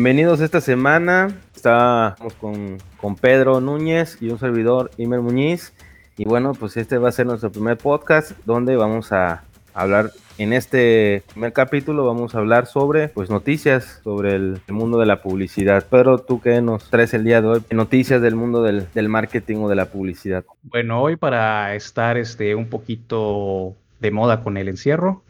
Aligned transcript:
Bienvenidos 0.00 0.40
esta 0.40 0.62
semana. 0.62 1.28
Estamos 1.54 2.32
con, 2.40 2.78
con 2.96 3.16
Pedro 3.16 3.60
Núñez 3.60 4.16
y 4.22 4.30
un 4.30 4.38
servidor, 4.38 4.90
Imer 4.96 5.20
Muñiz. 5.20 5.74
Y 6.16 6.24
bueno, 6.24 6.54
pues 6.54 6.78
este 6.78 6.96
va 6.96 7.10
a 7.10 7.12
ser 7.12 7.26
nuestro 7.26 7.52
primer 7.52 7.76
podcast 7.76 8.32
donde 8.46 8.76
vamos 8.76 9.12
a 9.12 9.44
hablar 9.74 10.10
en 10.38 10.54
este 10.54 11.22
primer 11.30 11.52
capítulo 11.52 12.06
vamos 12.06 12.34
a 12.34 12.38
hablar 12.38 12.64
sobre 12.64 13.08
pues 13.08 13.28
noticias 13.28 14.00
sobre 14.02 14.36
el, 14.36 14.62
mundo 14.68 14.98
de 14.98 15.04
la 15.04 15.20
publicidad. 15.20 15.84
Pero 15.90 16.16
tú 16.16 16.40
qué 16.40 16.62
nos 16.62 16.88
traes 16.88 17.12
el 17.12 17.24
día 17.24 17.42
de 17.42 17.48
hoy, 17.48 17.62
noticias 17.70 18.22
del 18.22 18.36
mundo 18.36 18.62
del, 18.62 18.88
del, 18.94 19.10
marketing 19.10 19.58
o 19.58 19.68
de 19.68 19.76
la 19.76 19.90
publicidad. 19.90 20.46
Bueno, 20.62 21.02
hoy 21.02 21.16
para 21.16 21.74
estar 21.74 22.16
este 22.16 22.54
un 22.54 22.70
poquito 22.70 23.74
de 24.00 24.10
moda 24.10 24.42
con 24.42 24.56
el 24.56 24.70
encierro, 24.70 25.22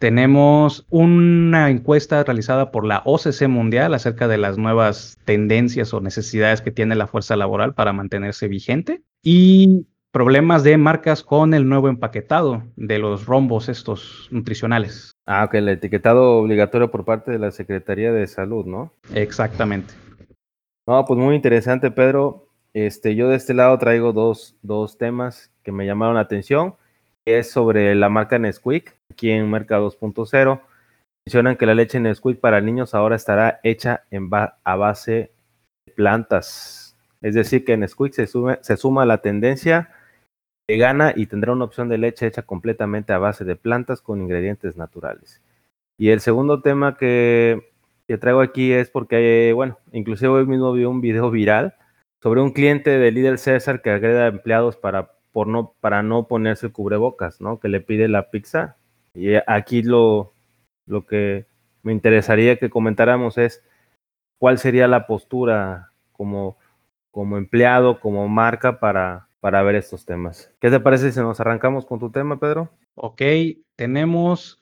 tenemos 0.00 0.86
una 0.88 1.68
encuesta 1.68 2.24
realizada 2.24 2.70
por 2.70 2.86
la 2.86 3.02
OCC 3.04 3.46
Mundial 3.48 3.92
acerca 3.92 4.28
de 4.28 4.38
las 4.38 4.56
nuevas 4.56 5.18
tendencias 5.26 5.92
o 5.92 6.00
necesidades 6.00 6.62
que 6.62 6.70
tiene 6.70 6.94
la 6.94 7.06
fuerza 7.06 7.36
laboral 7.36 7.74
para 7.74 7.92
mantenerse 7.92 8.48
vigente 8.48 9.02
y 9.22 9.86
problemas 10.10 10.64
de 10.64 10.78
marcas 10.78 11.22
con 11.22 11.52
el 11.52 11.68
nuevo 11.68 11.90
empaquetado 11.90 12.62
de 12.76 12.98
los 12.98 13.26
rombos 13.26 13.68
estos 13.68 14.26
nutricionales. 14.30 15.12
Ah, 15.26 15.44
ok, 15.44 15.54
el 15.56 15.68
etiquetado 15.68 16.38
obligatorio 16.38 16.90
por 16.90 17.04
parte 17.04 17.30
de 17.30 17.38
la 17.38 17.50
Secretaría 17.50 18.10
de 18.10 18.26
Salud, 18.26 18.64
¿no? 18.64 18.94
Exactamente. 19.14 19.92
No, 20.86 21.04
pues 21.04 21.20
muy 21.20 21.36
interesante, 21.36 21.90
Pedro. 21.90 22.48
Este, 22.72 23.14
yo 23.16 23.28
de 23.28 23.36
este 23.36 23.52
lado 23.52 23.76
traigo 23.76 24.14
dos, 24.14 24.56
dos 24.62 24.96
temas 24.96 25.52
que 25.62 25.72
me 25.72 25.84
llamaron 25.84 26.14
la 26.14 26.22
atención. 26.22 26.76
Es 27.26 27.50
sobre 27.50 27.94
la 27.94 28.08
marca 28.08 28.38
Nesquik, 28.38 28.98
aquí 29.20 29.30
en 29.30 29.50
Marca 29.50 29.78
2.0. 29.78 30.62
Mencionan 31.26 31.56
que 31.56 31.66
la 31.66 31.74
leche 31.74 32.00
Nesquik 32.00 32.40
para 32.40 32.62
niños 32.62 32.94
ahora 32.94 33.16
estará 33.16 33.60
hecha 33.62 34.04
en 34.10 34.30
a 34.32 34.76
base 34.76 35.30
de 35.86 35.92
plantas. 35.92 36.96
Es 37.20 37.34
decir, 37.34 37.66
que 37.66 37.76
Nesquik 37.76 38.14
se, 38.14 38.26
se 38.26 38.76
suma 38.78 39.04
la 39.04 39.18
tendencia 39.18 39.90
vegana 40.66 41.12
y 41.14 41.26
tendrá 41.26 41.52
una 41.52 41.66
opción 41.66 41.90
de 41.90 41.98
leche 41.98 42.26
hecha 42.26 42.42
completamente 42.42 43.12
a 43.12 43.18
base 43.18 43.44
de 43.44 43.56
plantas 43.56 44.00
con 44.00 44.22
ingredientes 44.22 44.78
naturales. 44.78 45.42
Y 45.98 46.08
el 46.08 46.20
segundo 46.20 46.62
tema 46.62 46.96
que, 46.96 47.60
traigo 48.20 48.40
aquí 48.40 48.72
es 48.72 48.88
porque, 48.88 49.52
bueno, 49.54 49.78
inclusive 49.92 50.30
hoy 50.30 50.46
mismo 50.46 50.72
vi 50.72 50.86
un 50.86 51.02
video 51.02 51.30
viral 51.30 51.74
sobre 52.22 52.40
un 52.40 52.52
cliente 52.52 52.98
de 52.98 53.10
líder 53.10 53.36
César 53.36 53.82
que 53.82 53.90
agreda 53.90 54.24
a 54.24 54.28
empleados 54.28 54.78
para, 54.78 55.12
por 55.30 55.46
no, 55.46 55.74
para 55.80 56.02
no 56.02 56.26
ponerse 56.26 56.70
cubrebocas, 56.70 57.42
¿no? 57.42 57.60
Que 57.60 57.68
le 57.68 57.82
pide 57.82 58.08
la 58.08 58.30
pizza. 58.30 58.76
Y 59.14 59.34
aquí 59.46 59.82
lo, 59.82 60.32
lo 60.86 61.06
que 61.06 61.46
me 61.82 61.92
interesaría 61.92 62.58
que 62.58 62.70
comentáramos 62.70 63.38
es 63.38 63.62
cuál 64.38 64.58
sería 64.58 64.88
la 64.88 65.06
postura 65.06 65.92
como, 66.12 66.56
como 67.10 67.38
empleado, 67.38 68.00
como 68.00 68.28
marca 68.28 68.80
para, 68.80 69.28
para 69.40 69.62
ver 69.62 69.76
estos 69.76 70.04
temas. 70.04 70.52
¿Qué 70.60 70.70
te 70.70 70.80
parece 70.80 71.12
si 71.12 71.20
nos 71.20 71.40
arrancamos 71.40 71.86
con 71.86 71.98
tu 71.98 72.10
tema, 72.10 72.38
Pedro? 72.38 72.70
Ok, 72.94 73.22
tenemos 73.76 74.59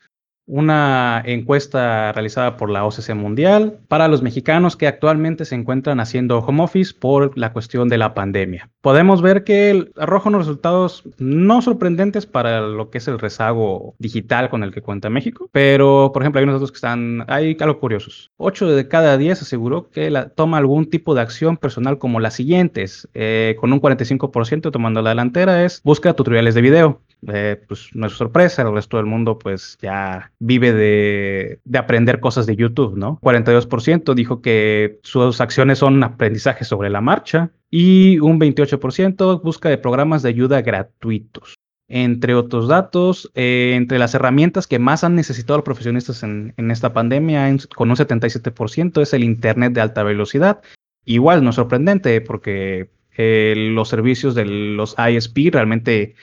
una 0.48 1.22
encuesta 1.26 2.10
realizada 2.12 2.56
por 2.56 2.70
la 2.70 2.84
OCC 2.84 3.14
Mundial 3.14 3.78
para 3.86 4.08
los 4.08 4.22
mexicanos 4.22 4.76
que 4.76 4.86
actualmente 4.86 5.44
se 5.44 5.54
encuentran 5.54 6.00
haciendo 6.00 6.38
home 6.38 6.64
office 6.64 6.94
por 6.98 7.36
la 7.38 7.52
cuestión 7.52 7.88
de 7.88 7.98
la 7.98 8.14
pandemia. 8.14 8.70
Podemos 8.80 9.20
ver 9.20 9.44
que 9.44 9.90
arroja 9.96 10.30
unos 10.30 10.46
resultados 10.46 11.04
no 11.18 11.60
sorprendentes 11.60 12.24
para 12.26 12.62
lo 12.62 12.90
que 12.90 12.98
es 12.98 13.08
el 13.08 13.18
rezago 13.18 13.94
digital 13.98 14.48
con 14.48 14.64
el 14.64 14.72
que 14.72 14.80
cuenta 14.80 15.10
México, 15.10 15.50
pero 15.52 16.10
por 16.12 16.22
ejemplo 16.22 16.38
hay 16.38 16.44
unos 16.44 16.56
datos 16.56 16.72
que 16.72 16.76
están, 16.76 17.24
hay 17.28 17.56
algo 17.60 17.78
curiosos. 17.78 18.30
8 18.38 18.68
de 18.68 18.88
cada 18.88 19.18
10 19.18 19.42
aseguró 19.42 19.90
que 19.90 20.10
la, 20.10 20.30
toma 20.30 20.56
algún 20.56 20.88
tipo 20.88 21.14
de 21.14 21.20
acción 21.20 21.58
personal 21.58 21.98
como 21.98 22.20
las 22.20 22.34
siguientes, 22.34 23.08
eh, 23.12 23.56
con 23.60 23.72
un 23.72 23.80
45% 23.82 24.72
tomando 24.72 25.02
la 25.02 25.10
delantera 25.10 25.64
es 25.64 25.82
busca 25.82 26.14
tutoriales 26.14 26.54
de 26.54 26.62
video. 26.62 27.02
Eh, 27.26 27.60
pues 27.66 27.90
no 27.94 28.06
es 28.06 28.12
sorpresa, 28.12 28.62
el 28.62 28.72
resto 28.72 28.96
del 28.96 29.06
mundo 29.06 29.38
pues 29.38 29.76
ya 29.82 30.30
vive 30.38 30.72
de, 30.72 31.60
de, 31.64 31.78
aprender 31.78 32.20
cosas 32.20 32.46
de 32.46 32.54
YouTube, 32.54 32.96
¿no? 32.96 33.18
42% 33.22 34.14
dijo 34.14 34.40
que 34.40 35.00
sus 35.02 35.40
acciones 35.40 35.78
son 35.78 36.02
aprendizaje 36.04 36.64
sobre 36.64 36.90
la 36.90 37.00
marcha 37.00 37.50
y 37.70 38.20
un 38.20 38.38
28% 38.38 39.42
busca 39.42 39.68
de 39.68 39.78
programas 39.78 40.22
de 40.22 40.28
ayuda 40.28 40.62
gratuitos. 40.62 41.54
Entre 41.88 42.34
otros 42.34 42.68
datos, 42.68 43.30
eh, 43.34 43.72
entre 43.74 43.98
las 43.98 44.14
herramientas 44.14 44.66
que 44.66 44.78
más 44.78 45.02
han 45.02 45.14
necesitado 45.14 45.58
los 45.58 45.64
profesionistas 45.64 46.22
en, 46.22 46.52
en 46.56 46.70
esta 46.70 46.92
pandemia, 46.92 47.48
con 47.74 47.90
un 47.90 47.96
77%, 47.96 49.00
es 49.00 49.14
el 49.14 49.24
Internet 49.24 49.72
de 49.72 49.80
alta 49.80 50.02
velocidad. 50.02 50.60
Igual 51.04 51.42
no 51.42 51.50
es 51.50 51.56
sorprendente 51.56 52.20
porque 52.20 52.90
eh, 53.20 53.54
los 53.56 53.88
servicios 53.88 54.36
de 54.36 54.44
los 54.44 54.94
ISP 54.96 55.50
realmente 55.50 56.14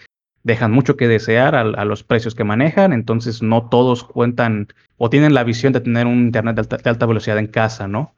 dejan 0.45 0.71
mucho 0.71 0.95
que 0.95 1.07
desear 1.07 1.55
a, 1.55 1.85
los 1.85 2.03
precios 2.03 2.35
que 2.35 2.43
manejan, 2.43 2.93
entonces 2.93 3.41
no 3.41 3.67
todos 3.67 4.03
cuentan 4.03 4.67
o 4.95 5.09
tienen 5.09 5.33
la 5.33 5.43
visión 5.43 5.73
de 5.73 5.81
tener 5.81 6.05
un 6.05 6.19
Internet 6.25 6.55
de 6.55 6.89
alta, 6.89 7.05
velocidad 7.07 7.39
en 7.39 7.47
casa, 7.47 7.87
¿no? 7.87 8.13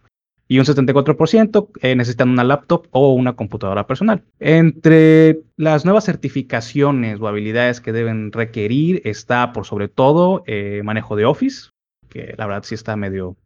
Y 0.50 0.60
un 0.60 0.66
74% 0.66 1.70
eh, 1.82 1.96
necesitan 1.96 2.30
una 2.30 2.44
laptop 2.44 2.88
o 2.92 3.14
una 3.14 3.38
computadora 3.38 3.88
personal. 3.88 4.24
Entre 4.40 5.40
las 5.56 5.86
nuevas 5.86 6.04
certificaciones 6.04 7.20
o 7.22 7.30
habilidades 7.30 7.80
que 7.80 7.94
deben 7.94 8.34
requerir 8.34 9.02
está 9.06 9.54
por 9.54 9.66
sobre 9.66 9.88
todo 9.88 10.44
eh, 10.48 10.82
manejo 10.84 11.16
de 11.16 11.26
Office, 11.26 11.70
que 12.10 12.36
la 12.38 12.46
verdad 12.46 12.64
sí 12.64 12.76
está 12.76 12.98
medio, 12.98 13.38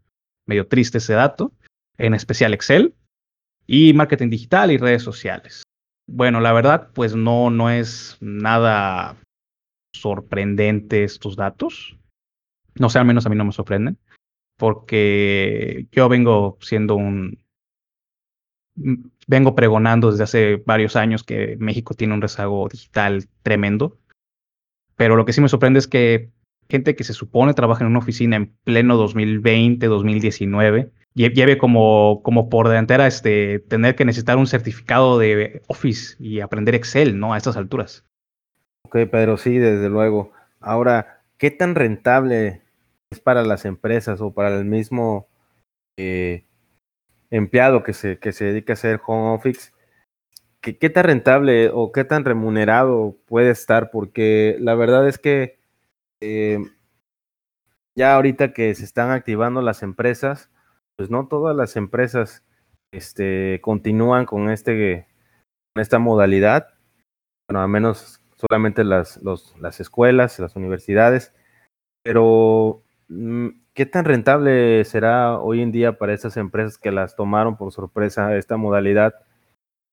medio 0.47 0.65
triste 0.67 0.97
ese 0.97 1.13
dato, 1.13 1.51
en 1.99 2.15
especial 2.15 2.53
Excel, 2.53 2.95
y 3.67 3.93
marketing 3.93 4.29
digital 4.29 4.71
y 4.71 4.77
redes 4.77 5.03
sociales. 5.03 5.63
Bueno, 6.13 6.41
la 6.41 6.51
verdad, 6.51 6.89
pues 6.93 7.15
no, 7.15 7.49
no 7.49 7.69
es 7.69 8.17
nada 8.19 9.15
sorprendente 9.95 11.05
estos 11.05 11.37
datos. 11.37 11.97
No 12.75 12.89
sé, 12.89 12.99
al 12.99 13.05
menos 13.05 13.25
a 13.25 13.29
mí 13.29 13.37
no 13.37 13.45
me 13.45 13.53
sorprenden. 13.53 13.97
Porque 14.57 15.87
yo 15.93 16.09
vengo 16.09 16.57
siendo 16.59 16.95
un. 16.95 17.41
Vengo 19.25 19.55
pregonando 19.55 20.11
desde 20.11 20.25
hace 20.25 20.55
varios 20.57 20.97
años 20.97 21.23
que 21.23 21.55
México 21.59 21.93
tiene 21.93 22.13
un 22.13 22.21
rezago 22.21 22.67
digital 22.67 23.29
tremendo. 23.41 23.97
Pero 24.97 25.15
lo 25.15 25.23
que 25.23 25.31
sí 25.31 25.39
me 25.39 25.47
sorprende 25.47 25.79
es 25.79 25.87
que 25.87 26.29
gente 26.69 26.95
que 26.97 27.05
se 27.05 27.13
supone 27.13 27.53
trabaja 27.53 27.85
en 27.85 27.89
una 27.89 27.99
oficina 27.99 28.35
en 28.35 28.53
pleno 28.65 28.97
2020, 28.97 29.87
2019, 29.87 30.91
lleve 31.13 31.57
como, 31.57 32.21
como 32.23 32.49
por 32.49 32.67
delantera 32.67 33.07
este, 33.07 33.59
tener 33.59 33.95
que 33.95 34.05
necesitar 34.05 34.37
un 34.37 34.47
certificado 34.47 35.19
de 35.19 35.61
Office 35.67 36.15
y 36.19 36.39
aprender 36.39 36.75
Excel, 36.75 37.19
¿no? 37.19 37.33
A 37.33 37.37
estas 37.37 37.57
alturas. 37.57 38.05
Ok, 38.85 38.97
Pedro, 39.11 39.37
sí, 39.37 39.57
desde 39.57 39.89
luego. 39.89 40.31
Ahora, 40.59 41.23
¿qué 41.37 41.51
tan 41.51 41.75
rentable 41.75 42.61
es 43.09 43.19
para 43.19 43.43
las 43.43 43.65
empresas 43.65 44.21
o 44.21 44.33
para 44.33 44.57
el 44.57 44.65
mismo 44.65 45.27
eh, 45.97 46.45
empleado 47.29 47.83
que 47.83 47.93
se, 47.93 48.19
que 48.19 48.31
se 48.31 48.45
dedica 48.45 48.73
a 48.73 48.75
hacer 48.75 49.01
home 49.05 49.35
office? 49.35 49.71
¿Qué, 50.61 50.77
¿Qué 50.77 50.89
tan 50.89 51.05
rentable 51.05 51.69
o 51.73 51.91
qué 51.91 52.03
tan 52.05 52.23
remunerado 52.23 53.17
puede 53.25 53.49
estar? 53.49 53.91
Porque 53.91 54.57
la 54.59 54.75
verdad 54.75 55.07
es 55.07 55.17
que 55.17 55.59
eh, 56.21 56.59
ya 57.95 58.15
ahorita 58.15 58.53
que 58.53 58.73
se 58.75 58.85
están 58.85 59.09
activando 59.11 59.61
las 59.61 59.83
empresas, 59.83 60.49
pues 60.97 61.09
no 61.09 61.27
todas 61.27 61.55
las 61.55 61.75
empresas 61.75 62.43
este, 62.93 63.59
continúan 63.61 64.25
con, 64.25 64.49
este, 64.49 65.07
con 65.73 65.81
esta 65.81 65.99
modalidad, 65.99 66.67
bueno, 67.49 67.61
al 67.63 67.69
menos 67.69 68.21
solamente 68.35 68.83
las, 68.83 69.19
las 69.59 69.79
escuelas, 69.79 70.39
las 70.39 70.55
universidades, 70.55 71.33
pero 72.03 72.83
mm, 73.09 73.47
¿qué 73.73 73.85
tan 73.85 74.05
rentable 74.05 74.83
será 74.85 75.39
hoy 75.39 75.61
en 75.61 75.71
día 75.71 75.97
para 75.97 76.13
estas 76.13 76.37
empresas 76.37 76.77
que 76.77 76.91
las 76.91 77.15
tomaron 77.15 77.57
por 77.57 77.71
sorpresa 77.71 78.35
esta 78.35 78.57
modalidad 78.57 79.13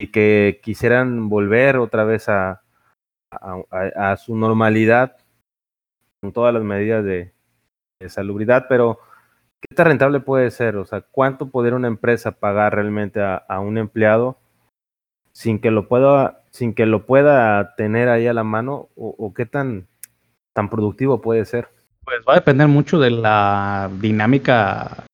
y 0.00 0.10
que 0.10 0.60
quisieran 0.62 1.28
volver 1.28 1.76
otra 1.78 2.04
vez 2.04 2.28
a, 2.28 2.62
a 3.30 4.16
su 4.16 4.36
normalidad 4.36 5.16
con 6.20 6.32
todas 6.32 6.52
las 6.52 6.62
medidas 6.62 7.04
de, 7.04 7.32
salubridad, 8.06 8.66
pero 8.68 9.00
¿qué 9.60 9.75
tan 9.75 9.87
rentable 9.87 10.20
puede 10.20 10.50
ser? 10.50 10.76
O 10.76 10.84
sea, 10.84 11.00
¿cuánto 11.00 11.49
podría 11.49 11.76
una 11.76 11.88
empresa 11.88 12.32
pagar 12.32 12.75
realmente 12.75 13.20
a, 13.20 13.60
un 13.60 13.78
empleado 13.78 14.38
sin 15.32 15.60
que 15.60 15.70
lo 15.70 15.88
pueda, 15.88 16.43
sin 16.50 16.75
que 16.75 16.87
lo 16.87 17.06
pueda 17.06 17.75
tener 17.76 18.08
ahí 18.08 18.26
a 18.26 18.34
la 18.34 18.44
mano? 18.44 18.88
¿O, 18.96 19.32
qué 19.34 19.46
tan, 19.46 19.87
tan 20.52 20.69
productivo 20.69 21.20
puede 21.20 21.44
ser? 21.44 21.69
Pues 22.05 22.19
va 22.26 22.32
a 22.32 22.37
depender 22.37 22.69
mucho 22.69 22.99
de 22.99 23.10
la 23.10 23.90
dinámica 24.00 25.05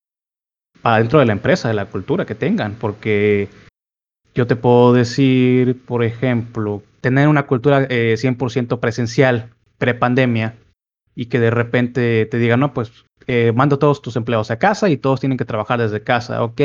para 0.82 0.98
dentro 0.98 1.18
de 1.18 1.26
la 1.26 1.32
empresa, 1.32 1.68
de 1.68 1.74
la 1.74 1.86
cultura 1.86 2.26
que 2.26 2.34
tengan, 2.34 2.74
porque 2.74 3.48
yo 4.34 4.46
te 4.46 4.56
puedo 4.56 4.92
decir, 4.92 5.82
por 5.84 6.04
ejemplo, 6.04 6.82
tener 7.00 7.28
una 7.28 7.46
cultura 7.46 7.88
100% 7.88 8.74
eh, 8.74 8.78
presencial 8.78 9.50
pre-pandemia 9.78 10.54
y 11.14 11.26
que 11.26 11.38
de 11.38 11.50
repente 11.50 12.26
te 12.26 12.38
digan, 12.38 12.60
no, 12.60 12.74
pues 12.74 13.04
eh, 13.26 13.52
manda 13.54 13.78
todos 13.78 14.02
tus 14.02 14.16
empleados 14.16 14.50
a 14.50 14.58
casa 14.58 14.88
y 14.88 14.96
todos 14.96 15.20
tienen 15.20 15.38
que 15.38 15.44
trabajar 15.44 15.80
desde 15.80 16.02
casa, 16.02 16.42
ok, 16.42 16.60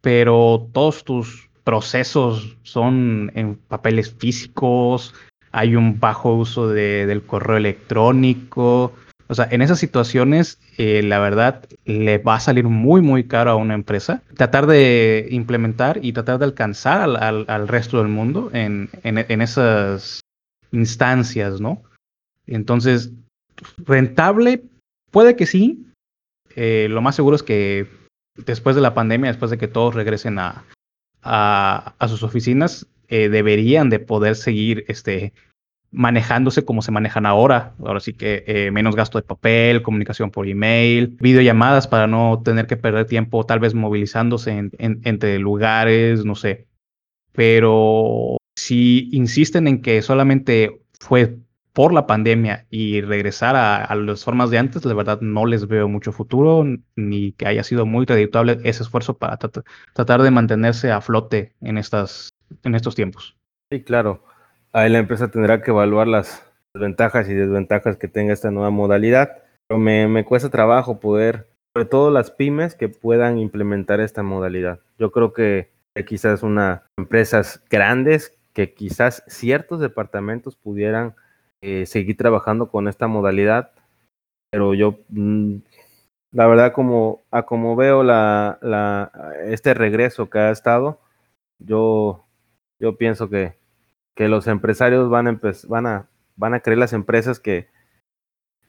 pero 0.00 0.68
todos 0.72 1.04
tus 1.04 1.48
procesos 1.64 2.56
son 2.62 3.32
en 3.34 3.56
papeles 3.56 4.14
físicos, 4.14 5.14
hay 5.50 5.76
un 5.76 6.00
bajo 6.00 6.34
uso 6.34 6.68
del 6.68 7.22
correo 7.22 7.56
electrónico. 7.56 8.92
O 9.28 9.34
sea, 9.34 9.48
en 9.50 9.62
esas 9.62 9.78
situaciones, 9.78 10.58
eh, 10.76 11.02
la 11.02 11.18
verdad, 11.20 11.64
le 11.84 12.18
va 12.18 12.34
a 12.34 12.40
salir 12.40 12.64
muy, 12.64 13.00
muy 13.00 13.24
caro 13.24 13.52
a 13.52 13.56
una 13.56 13.74
empresa 13.74 14.22
tratar 14.36 14.66
de 14.66 15.28
implementar 15.30 16.00
y 16.02 16.12
tratar 16.12 16.38
de 16.38 16.44
alcanzar 16.46 17.02
al, 17.02 17.68
resto 17.68 17.98
del 17.98 18.08
mundo 18.08 18.50
en, 18.52 18.90
esas 19.04 20.20
instancias, 20.72 21.60
¿no? 21.60 21.82
Entonces, 22.46 23.12
rentable, 23.78 24.64
puede 25.14 25.36
que 25.36 25.46
sí. 25.46 25.86
Eh, 26.56 26.88
lo 26.90 27.00
más 27.00 27.14
seguro 27.14 27.36
es 27.36 27.44
que 27.44 27.86
después 28.36 28.74
de 28.74 28.82
la 28.82 28.94
pandemia, 28.94 29.30
después 29.30 29.50
de 29.52 29.58
que 29.58 29.68
todos 29.68 29.94
regresen 29.94 30.38
a, 30.40 30.64
sus 32.08 32.24
oficinas, 32.24 32.88
eh, 33.06 33.28
deberían 33.28 33.90
de 33.90 34.00
poder 34.00 34.34
seguir 34.34 34.84
este, 34.88 35.32
manejándose 35.92 36.64
como 36.64 36.82
se 36.82 36.90
manejan 36.90 37.26
ahora. 37.26 37.74
Ahora 37.78 38.00
sí 38.00 38.12
que 38.12 38.42
eh, 38.48 38.72
menos 38.72 38.96
gasto 38.96 39.18
de 39.18 39.22
papel, 39.22 39.82
comunicación 39.82 40.32
por 40.32 40.48
email, 40.48 41.16
videollamadas 41.20 41.86
para 41.86 42.08
no 42.08 42.42
tener 42.44 42.66
que 42.66 42.76
perder 42.76 43.06
tiempo 43.06 43.46
tal 43.46 43.60
vez 43.60 43.72
movilizándose 43.72 44.68
entre 44.78 45.38
lugares, 45.38 46.24
no 46.24 46.34
sé. 46.34 46.66
Pero 47.30 48.36
si 48.56 49.10
insisten 49.12 49.68
en 49.68 49.80
que 49.80 50.02
solamente 50.02 50.80
fue 50.98 51.38
por 51.74 51.92
la 51.92 52.06
pandemia 52.06 52.66
y 52.70 53.00
regresar 53.00 53.56
a, 53.56 53.92
las 53.96 54.24
formas 54.24 54.50
de 54.50 54.58
antes, 54.58 54.84
la 54.84 54.94
verdad 54.94 55.20
no 55.20 55.44
les 55.44 55.66
veo 55.66 55.88
mucho 55.88 56.12
futuro 56.12 56.64
ni 56.94 57.32
que 57.32 57.48
haya 57.48 57.64
sido 57.64 57.84
muy 57.84 58.06
redituable 58.06 58.60
ese 58.62 58.84
esfuerzo 58.84 59.18
para 59.18 59.36
tratar 59.36 60.22
de 60.22 60.30
mantenerse 60.30 60.92
a 60.92 61.00
flote 61.00 61.52
en, 61.60 61.76
estas, 61.76 62.30
en 62.62 62.76
estos 62.76 62.94
tiempos. 62.94 63.36
Sí, 63.72 63.82
claro. 63.82 64.24
Ahí 64.72 64.88
la 64.88 65.00
empresa 65.00 65.32
tendrá 65.32 65.62
que 65.62 65.72
evaluar 65.72 66.06
las 66.06 66.48
ventajas 66.74 67.28
y 67.28 67.34
desventajas 67.34 67.96
que 67.96 68.06
tenga 68.06 68.32
esta 68.32 68.52
nueva 68.52 68.70
modalidad. 68.70 69.42
Pero 69.66 69.80
me, 69.80 70.06
me 70.06 70.24
cuesta 70.24 70.50
trabajo 70.50 71.00
poder, 71.00 71.48
sobre 71.74 71.88
todo 71.88 72.12
las 72.12 72.30
pymes 72.30 72.76
que 72.76 72.88
puedan 72.88 73.38
implementar 73.38 73.98
esta 73.98 74.22
modalidad. 74.22 74.78
Yo 74.96 75.10
creo 75.10 75.32
que 75.32 75.72
quizás 76.06 76.44
unas 76.44 76.82
empresas 76.96 77.64
grandes, 77.68 78.36
que 78.52 78.74
quizás 78.74 79.24
ciertos 79.26 79.80
departamentos 79.80 80.54
pudieran 80.54 81.16
eh, 81.64 81.86
seguir 81.86 82.16
trabajando 82.18 82.68
con 82.70 82.88
esta 82.88 83.06
modalidad, 83.08 83.72
pero 84.50 84.74
yo, 84.74 84.98
mm, 85.08 85.56
la 86.32 86.46
verdad, 86.46 86.72
como, 86.74 87.24
a 87.30 87.44
como 87.44 87.76
veo 87.76 88.02
la, 88.04 88.58
la, 88.62 89.10
este 89.46 89.74
regreso 89.74 90.28
que 90.30 90.38
ha 90.40 90.50
estado, 90.50 91.00
yo, 91.58 92.26
yo 92.78 92.98
pienso 92.98 93.30
que, 93.30 93.56
que 94.14 94.28
los 94.28 94.46
empresarios 94.46 95.08
van 95.10 95.28
a, 95.28 95.40
van 95.68 95.86
a, 95.86 96.08
van 96.36 96.54
a 96.54 96.60
creer 96.60 96.78
las 96.78 96.92
empresas 96.92 97.40
que, 97.40 97.68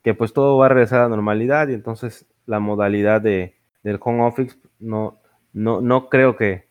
que 0.03 0.13
pues 0.13 0.33
todo 0.33 0.57
va 0.57 0.67
a 0.67 0.69
regresar 0.69 0.99
a 1.01 1.03
la 1.03 1.09
normalidad 1.09 1.67
y 1.67 1.73
entonces 1.73 2.27
la 2.45 2.59
modalidad 2.59 3.21
de, 3.21 3.55
del 3.83 3.99
home 4.01 4.23
office 4.23 4.57
no, 4.79 5.19
no, 5.53 5.81
no 5.81 6.09
creo 6.09 6.37
que, 6.37 6.67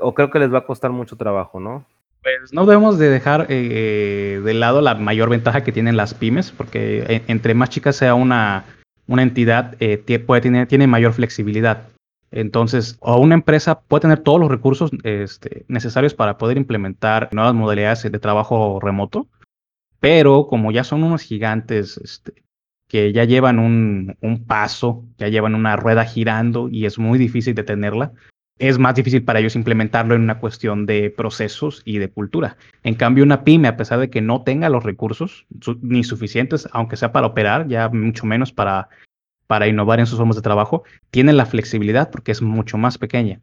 o 0.00 0.14
creo 0.14 0.30
que 0.30 0.38
les 0.38 0.52
va 0.52 0.58
a 0.58 0.66
costar 0.66 0.90
mucho 0.90 1.16
trabajo, 1.16 1.60
¿no? 1.60 1.86
Pues 2.22 2.52
no 2.52 2.66
debemos 2.66 2.98
de 2.98 3.08
dejar 3.10 3.46
eh, 3.48 4.40
de 4.44 4.54
lado 4.54 4.80
la 4.80 4.94
mayor 4.94 5.28
ventaja 5.28 5.64
que 5.64 5.72
tienen 5.72 5.96
las 5.96 6.14
pymes, 6.14 6.52
porque 6.52 7.04
eh, 7.08 7.22
entre 7.26 7.54
más 7.54 7.70
chica 7.70 7.92
sea 7.92 8.14
una, 8.14 8.64
una 9.08 9.22
entidad, 9.22 9.74
eh, 9.80 9.98
puede 10.20 10.66
tiene 10.66 10.86
mayor 10.86 11.14
flexibilidad. 11.14 11.88
Entonces, 12.30 12.96
o 13.00 13.18
una 13.18 13.34
empresa 13.34 13.80
puede 13.80 14.02
tener 14.02 14.20
todos 14.20 14.40
los 14.40 14.50
recursos 14.50 14.90
este, 15.02 15.64
necesarios 15.68 16.14
para 16.14 16.38
poder 16.38 16.56
implementar 16.56 17.28
nuevas 17.32 17.54
modalidades 17.54 18.02
de 18.02 18.18
trabajo 18.18 18.80
remoto, 18.80 19.26
pero 20.00 20.46
como 20.46 20.72
ya 20.72 20.82
son 20.82 21.02
unos 21.04 21.22
gigantes 21.22 21.98
este, 21.98 22.42
que 22.88 23.12
ya 23.12 23.24
llevan 23.24 23.58
un, 23.58 24.16
un, 24.22 24.44
paso, 24.44 25.04
ya 25.18 25.28
llevan 25.28 25.54
una 25.54 25.76
rueda 25.76 26.04
girando 26.04 26.68
y 26.70 26.86
es 26.86 26.98
muy 26.98 27.18
difícil 27.18 27.54
detenerla, 27.54 28.12
es 28.58 28.78
más 28.78 28.94
difícil 28.94 29.24
para 29.24 29.40
ellos 29.40 29.56
implementarlo 29.56 30.14
en 30.14 30.22
una 30.22 30.38
cuestión 30.38 30.86
de 30.86 31.10
procesos 31.10 31.82
y 31.84 31.98
de 31.98 32.10
cultura. 32.10 32.56
En 32.82 32.94
cambio, 32.94 33.24
una 33.24 33.44
pyme, 33.44 33.68
a 33.68 33.76
pesar 33.76 33.98
de 33.98 34.10
que 34.10 34.20
no 34.20 34.42
tenga 34.42 34.68
los 34.68 34.84
recursos 34.84 35.46
ni 35.80 36.04
suficientes, 36.04 36.68
aunque 36.72 36.96
sea 36.96 37.12
para 37.12 37.26
operar, 37.26 37.66
ya 37.68 37.88
mucho 37.88 38.26
menos 38.26 38.52
para, 38.52 38.88
para 39.46 39.66
innovar 39.66 40.00
en 40.00 40.06
sus 40.06 40.18
formas 40.18 40.36
de 40.36 40.42
trabajo, 40.42 40.84
tiene 41.10 41.32
la 41.32 41.46
flexibilidad 41.46 42.10
porque 42.10 42.32
es 42.32 42.42
mucho 42.42 42.78
más 42.78 42.98
pequeña. 42.98 43.40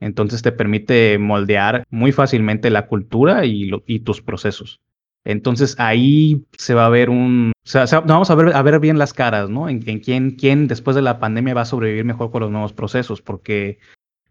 Entonces 0.00 0.42
te 0.42 0.52
permite 0.52 1.18
moldear 1.18 1.84
muy 1.90 2.12
fácilmente 2.12 2.70
la 2.70 2.86
cultura 2.86 3.44
y, 3.44 3.70
tus 4.00 4.22
procesos. 4.22 4.80
Entonces 5.24 5.74
ahí 5.78 6.44
se 6.56 6.74
va 6.74 6.86
a 6.86 6.90
ver 6.90 7.10
un, 7.10 7.52
o 7.56 7.68
sea, 7.68 8.00
vamos 8.00 8.30
a 8.30 8.34
ver, 8.36 8.54
a 8.54 8.62
ver 8.62 8.78
bien 8.78 8.98
las 8.98 9.12
caras, 9.12 9.50
¿no? 9.50 9.68
En, 9.68 9.82
en 9.88 9.98
quién, 9.98 10.32
quién 10.32 10.68
después 10.68 10.94
de 10.94 11.02
la 11.02 11.18
pandemia 11.18 11.54
va 11.54 11.62
a 11.62 11.64
sobrevivir 11.64 12.04
mejor 12.04 12.30
con 12.30 12.42
los 12.42 12.50
nuevos 12.50 12.72
procesos, 12.72 13.22
porque 13.22 13.78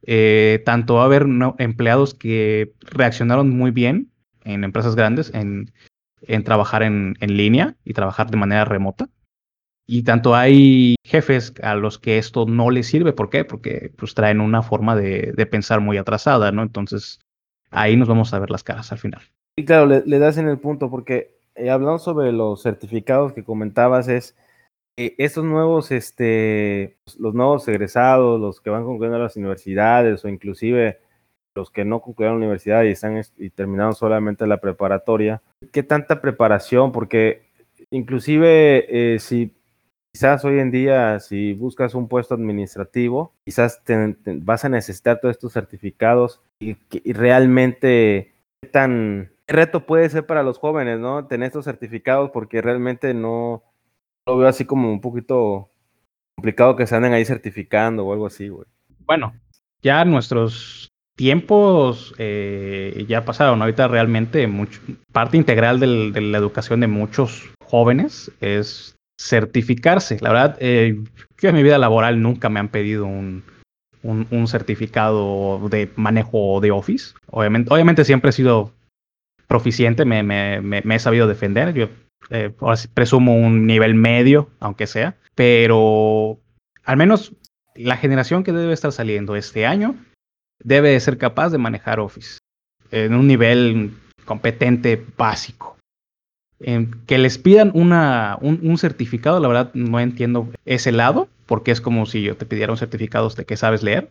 eh, 0.07 0.61
tanto 0.65 0.95
va 0.95 1.01
a 1.01 1.05
haber 1.05 1.25
empleados 1.57 2.13
que 2.13 2.73
reaccionaron 2.81 3.49
muy 3.49 3.71
bien 3.71 4.11
en 4.43 4.63
empresas 4.63 4.95
grandes 4.95 5.33
en, 5.33 5.71
trabajar 6.43 6.83
en, 6.83 7.15
línea 7.19 7.75
y 7.83 7.93
trabajar 7.93 8.29
de 8.29 8.37
manera 8.37 8.65
remota. 8.65 9.09
Y 9.87 10.03
tanto 10.03 10.35
hay 10.35 10.95
jefes 11.03 11.53
a 11.61 11.75
los 11.75 11.99
que 11.99 12.17
esto 12.17 12.45
no 12.45 12.71
les 12.71 12.87
sirve. 12.87 13.13
¿Por 13.13 13.29
qué? 13.29 13.45
Porque 13.45 13.91
pues 13.95 14.13
traen 14.13 14.41
una 14.41 14.61
forma 14.61 14.95
de, 14.95 15.33
pensar 15.49 15.81
muy 15.81 15.97
atrasada, 15.97 16.51
¿no? 16.51 16.61
Entonces 16.61 17.19
ahí 17.71 17.97
nos 17.97 18.07
vamos 18.07 18.33
a 18.33 18.39
ver 18.39 18.51
las 18.51 18.63
caras 18.63 18.91
al 18.91 18.99
final. 18.99 19.21
Y 19.57 19.65
claro, 19.65 19.85
le, 19.85 20.19
das 20.19 20.37
en 20.37 20.47
el 20.47 20.59
punto, 20.59 20.89
porque 20.89 21.37
eh, 21.55 21.69
hablando 21.69 21.97
sobre 21.97 22.31
los 22.31 22.61
certificados 22.61 23.33
que 23.33 23.43
comentabas, 23.43 24.07
es 24.07 24.35
estos 24.97 25.43
nuevos, 25.43 25.91
este, 25.91 26.97
los 27.17 27.33
nuevos 27.33 27.67
egresados, 27.67 28.39
los 28.39 28.61
que 28.61 28.69
van 28.69 28.85
concluyendo 28.85 29.19
las 29.19 29.35
universidades 29.35 30.23
o 30.23 30.29
inclusive 30.29 30.99
los 31.53 31.71
que 31.71 31.85
no 31.85 32.01
concluyeron 32.01 32.39
la 32.39 32.45
universidad 32.45 32.83
y 32.83 32.89
están 32.89 33.21
y 33.37 33.49
terminaron 33.49 33.95
solamente 33.95 34.45
la 34.45 34.59
preparatoria, 34.59 35.41
¿qué 35.71 35.83
tanta 35.83 36.21
preparación? 36.21 36.91
Porque 36.91 37.43
inclusive 37.89 38.85
eh, 38.89 39.19
si 39.19 39.53
quizás 40.11 40.43
hoy 40.43 40.59
en 40.59 40.71
día 40.71 41.19
si 41.19 41.53
buscas 41.53 41.95
un 41.95 42.07
puesto 42.07 42.35
administrativo, 42.35 43.33
quizás 43.45 43.81
vas 44.25 44.65
a 44.65 44.69
necesitar 44.69 45.19
todos 45.19 45.35
estos 45.35 45.53
certificados 45.53 46.41
y, 46.59 46.77
y 46.91 47.13
realmente 47.13 48.33
qué 48.61 48.69
tan 48.69 49.31
reto 49.47 49.85
puede 49.85 50.09
ser 50.09 50.25
para 50.25 50.43
los 50.43 50.57
jóvenes, 50.57 50.99
¿no? 50.99 51.27
Tener 51.27 51.47
estos 51.47 51.65
certificados 51.65 52.31
porque 52.31 52.61
realmente 52.61 53.13
no 53.13 53.63
lo 54.25 54.37
veo 54.37 54.47
así 54.47 54.65
como 54.65 54.91
un 54.91 55.01
poquito 55.01 55.69
complicado 56.35 56.75
que 56.75 56.87
se 56.87 56.95
anden 56.95 57.13
ahí 57.13 57.25
certificando 57.25 58.05
o 58.05 58.13
algo 58.13 58.27
así, 58.27 58.49
güey. 58.49 58.67
Bueno, 59.05 59.33
ya 59.81 60.03
nuestros 60.03 60.89
tiempos 61.15 62.13
eh, 62.17 63.05
ya 63.07 63.23
pasaron. 63.23 63.61
Ahorita 63.61 63.87
realmente 63.87 64.49
parte 65.11 65.37
integral 65.37 65.79
de 65.79 66.21
la 66.21 66.37
educación 66.37 66.81
de 66.81 66.87
muchos 66.87 67.49
jóvenes 67.63 68.31
es 68.41 68.95
certificarse. 69.19 70.17
La 70.21 70.29
verdad, 70.29 70.57
eh, 70.59 71.01
yo 71.37 71.49
en 71.49 71.55
mi 71.55 71.63
vida 71.63 71.77
laboral 71.77 72.21
nunca 72.21 72.49
me 72.49 72.59
han 72.59 72.69
pedido 72.69 73.05
un, 73.05 73.43
un, 74.03 74.47
certificado 74.47 75.69
de 75.69 75.89
manejo 75.95 76.59
de 76.59 76.71
Office. 76.71 77.13
Obviamente, 77.31 78.03
siempre 78.03 78.31
he 78.31 78.33
sido 78.33 78.71
proficiente, 79.47 80.03
me, 80.03 80.23
me, 80.23 80.59
me 80.61 80.95
he 80.95 80.99
sabido 80.99 81.27
defender. 81.27 81.73
Yo 81.73 81.87
eh, 82.29 82.51
presumo 82.93 83.35
un 83.35 83.67
nivel 83.67 83.95
medio, 83.95 84.49
aunque 84.59 84.87
sea, 84.87 85.15
pero 85.35 86.39
al 86.83 86.97
menos 86.97 87.33
la 87.75 87.97
generación 87.97 88.43
que 88.43 88.51
debe 88.51 88.73
estar 88.73 88.91
saliendo 88.91 89.35
este 89.35 89.65
año 89.65 89.95
debe 90.63 90.99
ser 90.99 91.17
capaz 91.17 91.49
de 91.49 91.57
manejar 91.57 91.99
Office 91.99 92.39
en 92.91 93.13
un 93.13 93.27
nivel 93.27 93.93
competente 94.25 95.03
básico. 95.17 95.77
que 97.05 97.17
les 97.17 97.37
pidan 97.37 97.71
una, 97.73 98.37
un, 98.41 98.77
certificado, 98.77 99.39
la 99.39 99.47
verdad 99.47 99.71
no 99.73 99.99
entiendo 99.99 100.49
ese 100.63 100.91
lado, 100.91 101.27
porque 101.45 101.71
es 101.71 101.81
como 101.81 102.05
si 102.05 102.23
yo 102.23 102.37
te 102.37 102.45
pidiera 102.45 102.71
un 102.71 102.77
certificado 102.77 103.29
de 103.29 103.45
que 103.45 103.57
sabes 103.57 103.83
leer. 103.83 104.09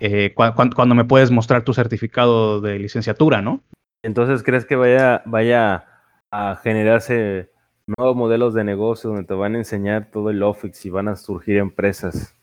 Eh, 0.00 0.34
cuando 0.34 0.94
me 0.94 1.04
puedes 1.04 1.30
mostrar 1.30 1.62
tu 1.62 1.72
certificado 1.72 2.60
de 2.60 2.78
licenciatura, 2.78 3.40
¿no? 3.40 3.62
Entonces, 4.02 4.42
¿crees 4.42 4.66
que 4.66 4.76
vaya, 4.76 5.22
vaya 5.24 5.86
a 6.30 6.56
generarse 6.56 7.50
nuevos 7.86 8.16
modelos 8.16 8.54
de 8.54 8.64
negocio 8.64 9.10
donde 9.10 9.26
te 9.26 9.34
van 9.34 9.54
a 9.54 9.58
enseñar 9.58 10.10
todo 10.10 10.30
el 10.30 10.42
Office 10.42 10.86
y 10.86 10.90
van 10.90 11.08
a 11.08 11.16
surgir 11.16 11.56
empresas, 11.56 12.34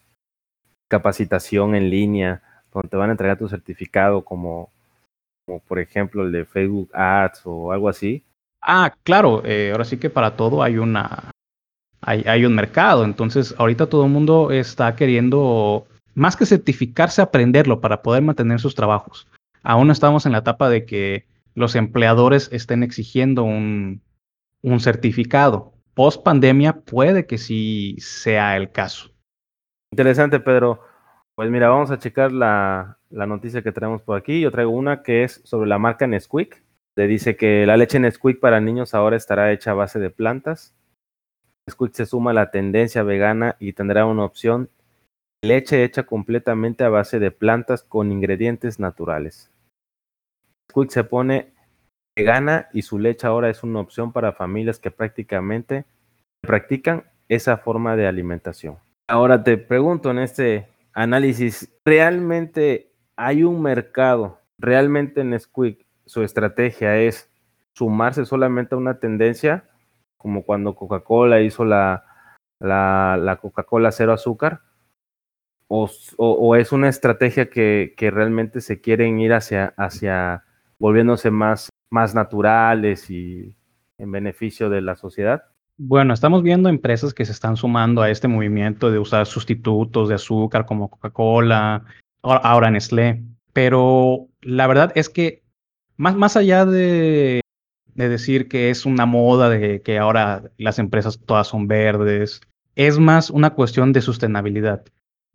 capacitación 0.90 1.76
en 1.76 1.90
línea, 1.90 2.42
donde 2.74 2.90
te 2.90 2.98
van 2.98 3.10
a 3.10 3.14
entregar 3.14 3.38
tu 3.38 3.48
certificado 3.48 4.24
como, 4.24 4.72
como 5.46 5.60
por 5.60 5.80
ejemplo 5.80 6.24
el 6.24 6.32
de 6.32 6.46
Facebook 6.46 6.90
Ads 6.94 7.42
o 7.46 7.72
algo 7.72 7.90
así. 7.90 8.24
Ah, 8.62 8.94
claro, 9.04 9.44
eh, 9.46 9.70
ahora 9.72 9.86
sí 9.86 9.98
que 9.98 10.10
para 10.10 10.36
todo 10.36 10.64
hay 10.64 10.78
una 10.78 11.32
hay, 12.06 12.24
hay 12.28 12.46
un 12.46 12.56
mercado. 12.56 13.04
Entonces, 13.04 13.54
ahorita 13.58 13.88
todo 13.88 14.06
el 14.06 14.12
mundo 14.12 14.52
está 14.52 14.96
queriendo, 14.96 15.88
más 16.14 16.36
que 16.36 16.46
certificarse, 16.46 17.22
aprenderlo 17.22 17.82
para 17.82 18.02
poder 18.02 18.22
mantener 18.24 18.60
sus 18.60 18.76
trabajos. 18.76 19.28
Aún 19.64 19.90
estamos 19.92 20.26
en 20.26 20.32
la 20.32 20.40
etapa 20.40 20.70
de 20.70 20.86
que 20.86 21.26
los 21.56 21.76
empleadores 21.76 22.50
estén 22.52 22.84
exigiendo 22.84 23.44
un, 23.44 24.02
un 24.62 24.80
certificado. 24.80 25.74
Post 25.94 26.24
pandemia 26.24 26.82
puede 26.82 27.26
que 27.26 27.38
sí 27.38 27.96
sea 28.00 28.58
el 28.58 28.72
caso. 28.72 29.12
Interesante, 29.92 30.40
Pedro. 30.40 30.82
Pues 31.36 31.50
mira, 31.50 31.70
vamos 31.70 31.92
a 31.92 32.00
checar 32.00 32.32
la, 32.32 33.00
la 33.10 33.26
noticia 33.26 33.62
que 33.62 33.72
traemos 33.72 34.02
por 34.02 34.18
aquí. 34.18 34.42
Yo 34.42 34.52
traigo 34.52 34.72
una 34.72 35.04
que 35.04 35.24
es 35.24 35.42
sobre 35.46 35.68
la 35.70 35.80
marca 35.80 36.06
Nesquik. 36.06 36.64
Le 36.98 37.08
dice 37.08 37.36
que 37.36 37.66
la 37.66 37.78
leche 37.78 38.00
Nesquik 38.00 38.40
para 38.40 38.60
niños 38.60 38.94
ahora 38.94 39.18
estará 39.18 39.52
hecha 39.52 39.72
a 39.72 39.76
base 39.76 40.00
de 40.00 40.10
plantas. 40.10 40.76
Nesquik 41.68 41.94
se 41.94 42.06
suma 42.06 42.32
a 42.32 42.34
la 42.36 42.52
tendencia 42.52 43.04
vegana 43.04 43.56
y 43.60 43.74
tendrá 43.74 44.06
una 44.06 44.26
opción 44.26 44.70
leche 45.42 45.84
hecha 45.84 46.04
completamente 46.04 46.84
a 46.84 46.90
base 46.90 47.20
de 47.20 47.32
plantas 47.32 47.84
con 47.84 48.12
ingredientes 48.12 48.80
naturales. 48.80 49.52
Nesquik 50.76 50.92
se 50.92 51.04
pone 51.04 51.54
vegana 52.18 52.68
y 52.74 52.82
su 52.82 53.00
leche 53.00 53.28
ahora 53.28 53.50
es 53.50 53.64
una 53.64 53.80
opción 53.80 54.12
para 54.12 54.34
familias 54.34 54.80
que 54.80 54.92
prácticamente 54.92 55.86
practican 56.42 57.06
esa 57.30 57.58
forma 57.58 57.96
de 57.96 58.08
alimentación. 58.08 58.78
Ahora 59.08 59.44
te 59.44 59.58
pregunto 59.58 60.12
en 60.12 60.20
este 60.20 60.68
análisis, 60.94 61.74
¿realmente 61.86 62.92
hay 63.16 63.44
un 63.44 63.62
mercado? 63.62 64.42
¿Realmente 64.60 65.24
Nesquik 65.24 65.86
su 66.06 66.24
estrategia 66.24 66.98
es 66.98 67.32
sumarse 67.74 68.26
solamente 68.26 68.76
a 68.76 68.78
una 68.78 69.00
tendencia, 69.00 69.70
como 70.18 70.44
cuando 70.44 70.76
Coca-Cola 70.76 71.42
hizo 71.42 71.66
la, 71.66 72.06
la, 72.60 73.18
la 73.20 73.38
Coca-Cola 73.38 73.92
cero 73.92 74.14
azúcar? 74.14 74.62
O, 75.68 75.90
o, 76.18 76.32
o, 76.32 76.56
es 76.56 76.72
una 76.72 76.90
estrategia 76.90 77.50
que, 77.50 77.96
que 77.98 78.12
realmente 78.12 78.62
se 78.62 78.82
quieren 78.82 79.20
ir 79.20 79.34
hacia, 79.34 79.74
hacia 79.78 80.44
volviéndose 80.86 81.32
más 81.32 81.70
más 81.90 82.14
naturales 82.14 83.10
y 83.10 83.56
en 83.98 84.12
beneficio 84.12 84.70
de 84.70 84.82
la 84.82 84.96
sociedad? 84.96 85.44
Bueno, 85.78 86.14
estamos 86.14 86.44
viendo 86.44 86.70
empresas 86.70 87.12
que 87.12 87.26
se 87.26 87.32
están 87.32 87.58
sumando 87.58 88.04
a 88.04 88.12
este 88.12 88.28
movimiento 88.28 88.92
de 88.92 89.00
usar 89.00 89.26
sustitutos 89.26 90.10
de 90.10 90.16
azúcar 90.16 90.68
como 90.68 90.90
Coca-Cola, 90.90 91.84
ahora 92.22 92.70
Nestlé, 92.70 93.24
pero 93.52 94.28
la 94.42 94.68
verdad 94.68 94.92
es 94.94 95.10
que 95.10 95.42
más, 95.98 96.16
más 96.16 96.38
allá 96.38 96.66
de, 96.66 97.42
de 97.96 98.10
decir 98.10 98.48
que 98.48 98.70
es 98.70 98.86
una 98.86 99.08
moda, 99.08 99.50
de 99.50 99.82
que 99.82 99.98
ahora 99.98 100.52
las 100.58 100.78
empresas 100.78 101.20
todas 101.26 101.48
son 101.48 101.68
verdes, 101.68 102.42
es 102.76 103.00
más 103.00 103.32
una 103.32 103.56
cuestión 103.56 103.92
de 103.92 104.02
sustentabilidad. 104.02 104.86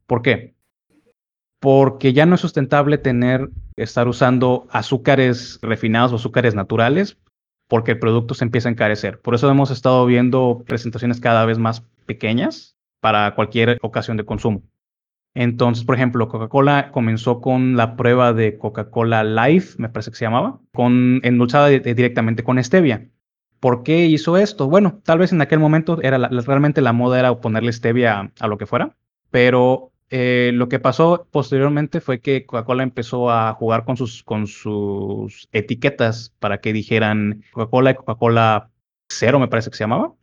¿Por 0.06 0.22
qué? 0.22 0.54
Porque 1.60 2.12
ya 2.14 2.26
no 2.26 2.34
es 2.34 2.40
sustentable 2.40 2.98
tener, 2.98 3.50
estar 3.76 4.08
usando 4.08 4.66
azúcares 4.70 5.58
refinados 5.62 6.12
o 6.12 6.16
azúcares 6.16 6.54
naturales, 6.54 7.18
porque 7.68 7.92
el 7.92 7.98
producto 7.98 8.34
se 8.34 8.44
empieza 8.44 8.68
a 8.68 8.72
encarecer. 8.72 9.20
Por 9.20 9.34
eso 9.34 9.48
hemos 9.48 9.70
estado 9.70 10.04
viendo 10.06 10.64
presentaciones 10.66 11.20
cada 11.20 11.44
vez 11.44 11.58
más 11.58 11.82
pequeñas 12.06 12.76
para 13.00 13.34
cualquier 13.34 13.78
ocasión 13.82 14.16
de 14.16 14.24
consumo. 14.24 14.62
Entonces, 15.34 15.84
por 15.84 15.94
ejemplo, 15.94 16.28
Coca-Cola 16.28 16.90
comenzó 16.90 17.40
con 17.40 17.76
la 17.76 17.94
prueba 17.94 18.32
de 18.32 18.58
Coca-Cola 18.58 19.22
Life, 19.22 19.76
me 19.78 19.88
parece 19.88 20.10
que 20.10 20.16
se 20.16 20.24
llamaba, 20.24 20.58
con 20.72 21.20
endulzada 21.22 21.68
directamente 21.68 22.42
con 22.42 22.62
stevia. 22.62 23.08
¿Por 23.60 23.82
qué 23.82 24.06
hizo 24.06 24.38
esto? 24.38 24.68
Bueno, 24.68 25.00
tal 25.04 25.18
vez 25.18 25.32
en 25.32 25.42
aquel 25.42 25.60
momento 25.60 26.00
era 26.02 26.18
realmente 26.18 26.80
la 26.80 26.94
moda 26.94 27.20
era 27.20 27.40
ponerle 27.40 27.72
stevia 27.72 28.32
a 28.40 28.48
lo 28.48 28.58
que 28.58 28.66
fuera, 28.66 28.96
pero 29.30 29.89
eh, 30.10 30.50
lo 30.54 30.68
que 30.68 30.80
pasó 30.80 31.28
posteriormente 31.30 32.00
fue 32.00 32.20
que 32.20 32.44
Coca-Cola 32.44 32.82
empezó 32.82 33.30
a 33.30 33.54
jugar 33.54 33.84
con 33.84 33.96
sus, 33.96 34.24
con 34.24 34.48
sus 34.48 35.48
etiquetas 35.52 36.34
para 36.40 36.60
que 36.60 36.72
dijeran 36.72 37.44
Coca-Cola 37.52 37.92
y 37.92 37.94
Coca-Cola 37.94 38.70
cero, 39.08 39.38
me 39.38 39.48
parece 39.48 39.70
que 39.70 39.76
se 39.76 39.84
llamaba. 39.84 40.14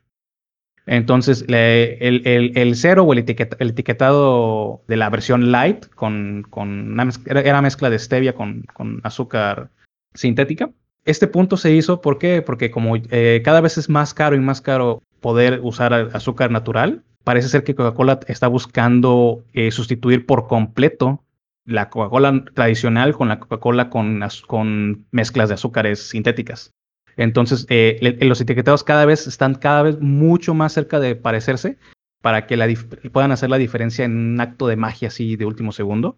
Entonces, 0.85 1.43
el, 1.47 2.21
el, 2.25 2.57
el, 2.57 2.75
cero 2.75 3.03
o 3.03 3.13
el, 3.13 3.19
etiqueta, 3.19 3.57
el, 3.59 3.71
etiquetado 3.71 4.83
de 4.87 4.95
la 4.95 5.09
versión 5.09 5.51
light 5.51 5.87
con, 5.89 6.45
con 6.49 6.97
era 7.25 7.61
mezcla 7.61 7.89
de 7.89 7.99
stevia 7.99 8.33
con, 8.35 8.63
con, 8.73 9.01
azúcar 9.03 9.69
sintética. 10.13 10.71
Este 11.03 11.27
punto 11.27 11.57
se 11.57 11.73
hizo, 11.73 12.01
¿por? 12.01 12.19
Porque 12.45 12.71
como 12.71 12.95
eh, 12.95 13.41
cada 13.43 13.61
vez 13.61 13.77
es 13.77 13.89
más 13.89 14.13
caro 14.13 14.35
y 14.35 14.39
más 14.39 14.61
caro 14.61 15.01
poder 15.19 15.59
usar 15.61 15.93
azúcar 15.93 16.51
natural, 16.51 17.03
parece 17.27 17.49
ser 17.49 17.65
que 17.65 17.75
Coca-Cola 17.75 18.21
está 18.27 18.47
buscando 18.47 19.43
eh, 19.51 19.71
sustituir 19.71 20.25
por 20.25 20.47
completo 20.47 21.25
la 21.65 21.89
Coca-Cola 21.89 22.45
tradicional 22.53 23.13
con 23.17 23.27
la 23.27 23.41
Coca-Cola 23.41 23.89
con, 23.89 25.05
mezclas 25.11 25.49
de 25.49 25.55
azúcares 25.55 26.07
sintéticas. 26.07 26.71
Entonces, 27.17 27.65
eh, 27.67 28.17
los 28.21 28.39
etiquetados 28.39 28.85
cada 28.85 29.03
vez 29.03 29.27
están 29.27 29.55
cada 29.55 29.83
vez 29.83 29.99
mucho 29.99 30.53
más 30.53 30.71
cerca 30.71 31.01
de 31.01 31.17
parecerse 31.17 31.77
para 32.21 32.47
que 32.47 32.55
la 32.55 32.65
puedan 33.11 33.33
hacer 33.33 33.49
la 33.49 33.57
diferencia 33.57 34.05
en 34.05 34.15
un 34.15 34.39
acto 34.39 34.65
de 34.65 34.77
magia 34.77 35.09
así 35.09 35.35
de 35.35 35.43
último 35.43 35.73
segundo. 35.73 36.17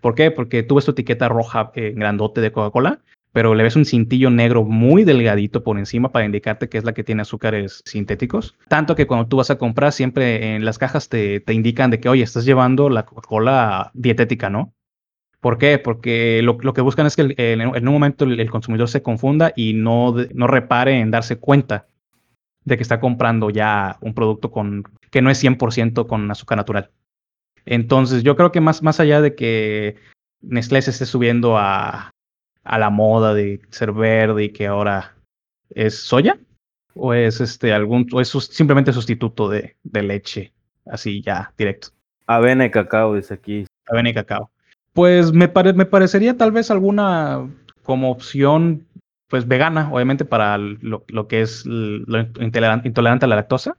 ¿Por 0.00 0.14
qué? 0.14 0.30
Porque 0.30 0.62
tú 0.62 0.76
ves 0.76 0.86
tu 0.86 0.92
etiqueta 0.92 1.28
roja 1.28 1.72
eh, 1.74 1.92
grandote 1.94 2.40
de 2.40 2.52
Coca-Cola 2.52 3.02
pero 3.32 3.54
le 3.54 3.62
ves 3.62 3.76
un 3.76 3.84
cintillo 3.84 4.30
negro 4.30 4.64
muy 4.64 5.04
delgadito 5.04 5.62
por 5.62 5.78
encima 5.78 6.10
para 6.10 6.24
indicarte 6.24 6.68
que 6.68 6.78
es 6.78 6.84
la 6.84 6.94
que 6.94 7.04
tiene 7.04 7.22
azúcares 7.22 7.82
sintéticos. 7.84 8.56
Tanto 8.68 8.96
que 8.96 9.06
cuando 9.06 9.28
tú 9.28 9.36
vas 9.36 9.50
a 9.50 9.58
comprar, 9.58 9.92
siempre 9.92 10.56
en 10.56 10.64
las 10.64 10.78
cajas 10.78 11.08
te, 11.08 11.40
te 11.40 11.54
indican 11.54 11.90
de 11.90 12.00
que, 12.00 12.08
oye, 12.08 12.22
estás 12.22 12.44
llevando 12.44 12.88
la 12.88 13.04
Coca-Cola 13.04 13.90
dietética, 13.94 14.50
¿no? 14.50 14.72
¿Por 15.40 15.58
qué? 15.58 15.78
Porque 15.78 16.40
lo, 16.42 16.58
lo 16.60 16.72
que 16.72 16.80
buscan 16.80 17.06
es 17.06 17.14
que 17.14 17.34
en 17.36 17.86
un 17.86 17.94
momento 17.94 18.24
el, 18.24 18.40
el, 18.40 18.50
consumidor 18.50 18.88
se 18.88 19.02
confunda 19.02 19.52
y 19.54 19.72
no, 19.72 20.14
no 20.34 20.46
repare 20.48 20.98
en 20.98 21.12
darse 21.12 21.36
cuenta 21.36 21.86
de 22.64 22.76
que 22.76 22.82
está 22.82 22.98
comprando 22.98 23.50
ya 23.50 23.98
un 24.00 24.14
producto 24.14 24.50
con, 24.50 24.84
que 25.10 25.22
no 25.22 25.30
es 25.30 25.42
100% 25.42 26.06
con 26.08 26.30
azúcar 26.30 26.58
natural. 26.58 26.90
Entonces, 27.66 28.24
yo 28.24 28.34
creo 28.34 28.50
que 28.50 28.60
más, 28.60 28.82
más 28.82 28.98
allá 28.98 29.20
de 29.20 29.34
que 29.36 29.96
Nestlé 30.40 30.82
se 30.82 30.90
esté 30.90 31.06
subiendo 31.06 31.56
a, 31.56 32.10
a 32.68 32.78
la 32.78 32.90
moda 32.90 33.34
de 33.34 33.60
ser 33.70 33.92
verde 33.92 34.44
y 34.44 34.52
que 34.52 34.66
ahora 34.66 35.16
es 35.70 35.98
soya 35.98 36.38
o 36.94 37.14
es 37.14 37.40
este 37.40 37.72
algún 37.72 38.06
o 38.12 38.20
es 38.20 38.28
simplemente 38.28 38.92
sustituto 38.92 39.48
de, 39.48 39.76
de 39.82 40.02
leche 40.02 40.52
así 40.86 41.22
ya 41.22 41.52
directo 41.56 41.88
avena 42.28 42.66
y 42.66 42.70
cacao 42.70 43.16
dice 43.16 43.34
aquí. 43.34 43.66
Avena 43.88 44.10
y 44.10 44.14
cacao. 44.14 44.50
Pues 44.92 45.32
me, 45.32 45.48
pare, 45.48 45.72
me 45.72 45.86
parecería 45.86 46.36
tal 46.36 46.52
vez 46.52 46.70
alguna 46.70 47.48
como 47.82 48.10
opción 48.10 48.86
pues 49.28 49.46
vegana 49.46 49.90
obviamente 49.92 50.24
para 50.24 50.56
lo, 50.56 51.04
lo 51.08 51.28
que 51.28 51.42
es 51.42 51.64
lo 51.66 52.20
intolerante, 52.40 52.88
intolerante 52.88 53.24
a 53.24 53.28
la 53.28 53.36
lactosa 53.36 53.76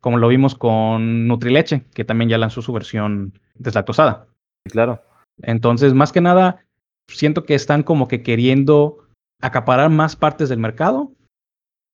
como 0.00 0.18
lo 0.18 0.28
vimos 0.28 0.54
con 0.54 1.26
Nutrileche 1.26 1.84
que 1.94 2.04
también 2.04 2.28
ya 2.28 2.38
lanzó 2.38 2.62
su 2.62 2.72
versión 2.72 3.38
deslactosada. 3.54 4.26
Claro. 4.64 5.02
Entonces 5.42 5.94
más 5.94 6.12
que 6.12 6.20
nada 6.20 6.64
siento 7.08 7.44
que 7.44 7.54
están 7.54 7.82
como 7.82 8.08
que 8.08 8.22
queriendo 8.22 9.06
acaparar 9.40 9.90
más 9.90 10.16
partes 10.16 10.48
del 10.48 10.58
mercado 10.58 11.12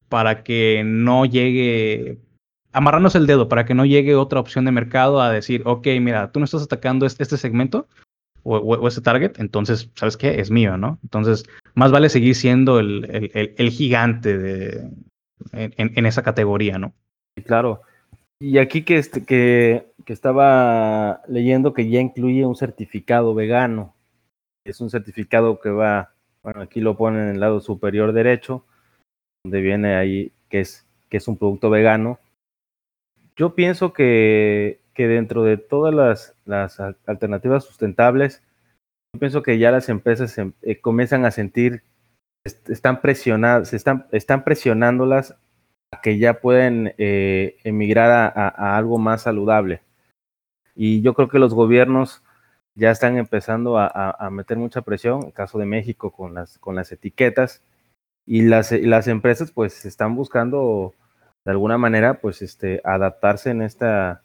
para 0.09 0.43
que 0.43 0.83
no 0.85 1.27
llegue, 1.27 2.19
amarrarnos 2.73 3.15
el 3.15 3.27
dedo, 3.27 3.49
para 3.49 3.65
que 3.65 3.75
no 3.75 3.85
llegue 3.85 4.15
otra 4.15 4.41
opción 4.41 4.65
de 4.65 4.73
mercado 4.73 5.21
a 5.21 5.33
decir, 5.33 5.62
ok, 5.65 5.87
mira, 6.00 6.31
tú 6.33 6.41
no 6.41 6.45
estás 6.45 6.62
atacando 6.62 7.07
este, 7.07 7.23
este 7.23 7.37
segmento 7.37 7.87
o, 8.43 8.57
o, 8.57 8.88
este 8.88 9.00
target, 9.00 9.38
entonces, 9.38 9.91
¿sabes 9.95 10.17
qué? 10.17 10.41
Es 10.41 10.50
mío, 10.50 10.77
¿no? 10.77 10.99
Entonces, 11.03 11.45
más 11.75 11.91
vale 11.91 12.09
seguir 12.09 12.35
siendo 12.35 12.79
el, 12.79 13.31
el, 13.35 13.55
el, 13.57 13.71
gigante 13.71 14.38
de, 14.38 14.91
en, 15.53 15.73
en, 15.77 16.07
esa 16.07 16.23
categoría, 16.23 16.79
¿no? 16.79 16.95
Claro. 17.45 17.83
Y 18.41 18.59
aquí 18.59 18.83
que, 18.83 18.97
este, 18.99 19.25
que, 19.25 19.88
que 20.05 20.12
estaba 20.12 21.23
leyendo 21.29 21.75
que 21.75 21.91
ya 21.91 22.00
incluye 22.00 22.47
un 22.47 22.57
certificado 22.57 23.35
vegano 23.35 23.95
es 24.70 24.80
un 24.80 24.90
certificado 24.90 25.60
que 25.60 25.70
va, 25.70 26.14
bueno, 26.42 26.62
aquí 26.62 26.80
lo 26.80 26.96
ponen 26.96 27.22
en 27.22 27.28
el 27.34 27.40
lado 27.40 27.60
superior 27.60 28.12
derecho, 28.12 28.64
donde 29.44 29.60
viene 29.60 29.96
ahí 29.96 30.32
que 30.48 30.60
es, 30.60 30.87
que 31.08 31.16
es 31.16 31.28
un 31.28 31.38
producto 31.38 31.70
vegano. 31.70 32.18
Yo 33.37 33.54
pienso 33.54 33.92
que, 33.92 34.80
que 34.94 35.06
dentro 35.08 35.44
de 35.44 35.56
todas 35.56 35.94
las, 35.94 36.37
las, 36.44 36.80
alternativas 37.06 37.64
sustentables, 37.64 38.42
yo 39.14 39.20
pienso 39.20 39.42
que 39.42 39.58
ya 39.58 39.70
las 39.70 39.88
empresas 39.88 40.32
se, 40.32 40.52
eh, 40.62 40.80
comienzan 40.80 41.25
a 41.25 41.30
sentir, 41.30 41.82
están 42.44 43.00
presionadas, 43.00 43.72
están, 43.72 44.06
están 44.12 44.44
presionándolas 44.44 45.37
a 45.92 46.00
que 46.00 46.18
ya 46.18 46.40
pueden 46.40 46.94
eh, 46.98 47.58
emigrar 47.64 48.32
a 48.37 48.76
algo 48.76 48.98
más 48.98 49.22
saludable. 49.22 49.82
Y 50.75 51.02
yo 51.02 51.14
creo 51.14 51.28
que 51.28 51.40
los 51.40 51.54
gobiernos 51.54 52.22
ya 52.78 52.92
están 52.92 53.18
empezando 53.18 53.76
a, 53.76 54.30
meter 54.30 54.56
mucha 54.56 54.82
presión, 54.82 55.25
en 55.25 55.30
caso 55.32 55.58
de 55.58 55.66
México 55.66 56.12
con 56.12 56.35
las, 56.35 56.92
etiquetas, 56.92 57.64
y 58.25 58.42
las, 58.42 58.70
empresas 59.08 59.50
pues 59.50 59.85
están 59.85 60.14
buscando 60.14 60.94
de 61.44 61.50
alguna 61.50 61.76
manera, 61.76 62.20
pues, 62.20 62.40
este, 62.40 62.80
adaptarse 62.85 63.50
en 63.50 63.62
esta, 63.62 64.23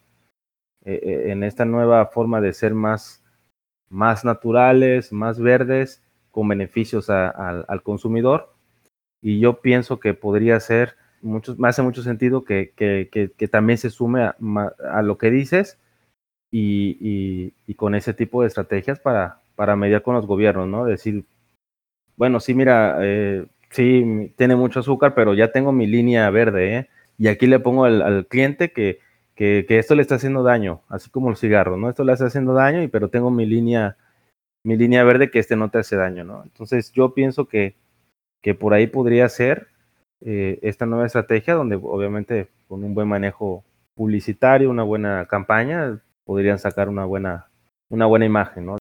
eh, 0.84 1.00
eh, 1.02 1.32
en 1.32 1.42
esta 1.42 1.64
nueva 1.64 2.06
forma 2.06 2.40
de 2.40 2.52
ser 2.52 2.74
más, 2.74 3.24
más 3.88 4.24
naturales, 4.24 5.12
más 5.12 5.40
verdes, 5.40 6.04
con 6.30 6.46
beneficios 6.46 7.10
al 7.10 7.82
consumidor. 7.82 8.54
Y 9.20 9.40
yo 9.40 9.62
pienso 9.62 9.98
que 9.98 10.14
podría 10.14 10.60
ser, 10.60 10.96
mucho, 11.22 11.56
me 11.58 11.68
hace 11.68 11.82
mucho 11.82 12.02
sentido 12.02 12.44
que, 12.44 12.72
también 13.50 13.78
se 13.78 13.90
sume 13.90 14.22
a 14.22 15.02
lo 15.02 15.18
que 15.18 15.30
dices 15.32 15.80
y, 16.56 17.74
con 17.74 17.94
ese 17.94 18.14
tipo 18.14 18.42
de 18.42 18.48
estrategias 18.48 19.00
para, 19.00 19.40
para 19.56 19.74
mediar 19.74 20.02
con 20.02 20.14
los 20.14 20.26
gobiernos, 20.26 20.68
¿no? 20.68 20.84
Decir, 20.84 21.24
bueno, 22.16 22.38
sí, 22.38 22.54
mira, 22.54 22.98
eh, 23.00 23.46
sí, 23.70 24.32
tiene 24.36 24.54
mucho 24.54 24.80
azúcar, 24.80 25.14
pero 25.14 25.34
ya 25.34 25.50
tengo 25.50 25.72
mi 25.72 25.86
línea 25.86 26.30
verde, 26.30 26.76
¿eh? 26.76 26.88
Y 27.18 27.28
aquí 27.28 27.46
le 27.46 27.58
pongo 27.58 27.84
al, 27.84 28.26
cliente 28.26 28.72
que, 28.72 29.00
que, 29.34 29.66
esto 29.68 29.94
le 29.96 30.02
está 30.02 30.16
haciendo 30.16 30.42
daño, 30.44 30.82
así 30.88 31.10
como 31.10 31.30
el 31.30 31.36
cigarro, 31.36 31.76
¿no? 31.76 31.90
Esto 31.90 32.04
le 32.04 32.12
está 32.12 32.26
haciendo 32.26 32.54
daño, 32.54 32.82
y, 32.82 32.88
pero 32.88 33.08
tengo 33.08 33.30
mi 33.30 33.46
línea, 33.46 33.96
mi 34.64 34.76
línea 34.76 35.02
verde 35.04 35.30
que 35.30 35.40
este 35.40 35.56
no 35.56 35.70
te 35.70 35.78
hace 35.78 35.96
daño, 35.96 36.24
¿no? 36.24 36.44
Entonces 36.44 36.92
yo 36.92 37.14
pienso 37.14 37.46
que, 37.48 37.74
que 38.42 38.54
por 38.54 38.74
ahí 38.74 38.86
podría 38.86 39.28
ser 39.28 39.68
eh, 40.24 40.60
esta 40.62 40.86
nueva 40.86 41.06
estrategia, 41.06 41.54
donde 41.54 41.76
obviamente 41.76 42.48
con 42.68 42.84
un 42.84 42.94
buen 42.94 43.08
manejo 43.08 43.64
publicitario, 43.94 44.70
una 44.70 44.82
buena 44.84 45.26
campaña, 45.26 46.00
podrían 46.24 46.58
sacar 46.58 46.88
una 46.88 47.04
buena, 47.04 47.46
una 47.88 48.06
buena 48.06 48.26
imagen, 48.26 48.66
¿no? 48.66 48.78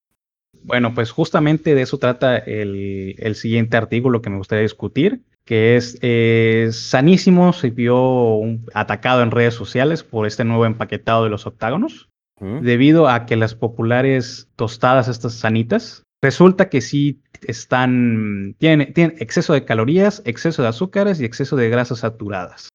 Bueno, 0.63 0.93
pues 0.93 1.11
justamente 1.11 1.75
de 1.75 1.81
eso 1.81 1.97
trata 1.97 2.37
el, 2.37 3.35
siguiente 3.35 3.77
artículo 3.77 4.21
que 4.21 4.29
me 4.29 4.37
gustaría 4.37 4.61
discutir, 4.61 5.21
que 5.45 5.75
es 5.75 5.97
eh, 6.01 6.69
Sanísimo 6.71 7.51
se 7.51 7.69
vio 7.69 8.39
atacado 8.73 9.23
en 9.23 9.31
redes 9.31 9.53
sociales 9.53 10.03
por 10.03 10.25
este 10.25 10.45
nuevo 10.45 10.65
empaquetado 10.65 11.25
de 11.25 11.29
los 11.29 11.45
octágonos, 11.45 12.09
debido 12.39 13.07
a 13.07 13.25
que 13.25 13.37
las 13.37 13.55
populares 13.55 14.49
tostadas, 14.57 15.07
estas 15.07 15.33
sanitas, 15.33 16.03
resulta 16.21 16.67
que 16.67 16.81
sí 16.81 17.21
están, 17.47 18.55
tienen, 18.57 18.93
tienen 18.93 19.15
exceso 19.19 19.53
de 19.53 19.63
calorías, 19.63 20.21
exceso 20.25 20.61
de 20.61 20.67
azúcares 20.67 21.21
y 21.21 21.25
exceso 21.25 21.55
de 21.55 21.69
grasas 21.69 21.99
saturadas. 21.99 22.69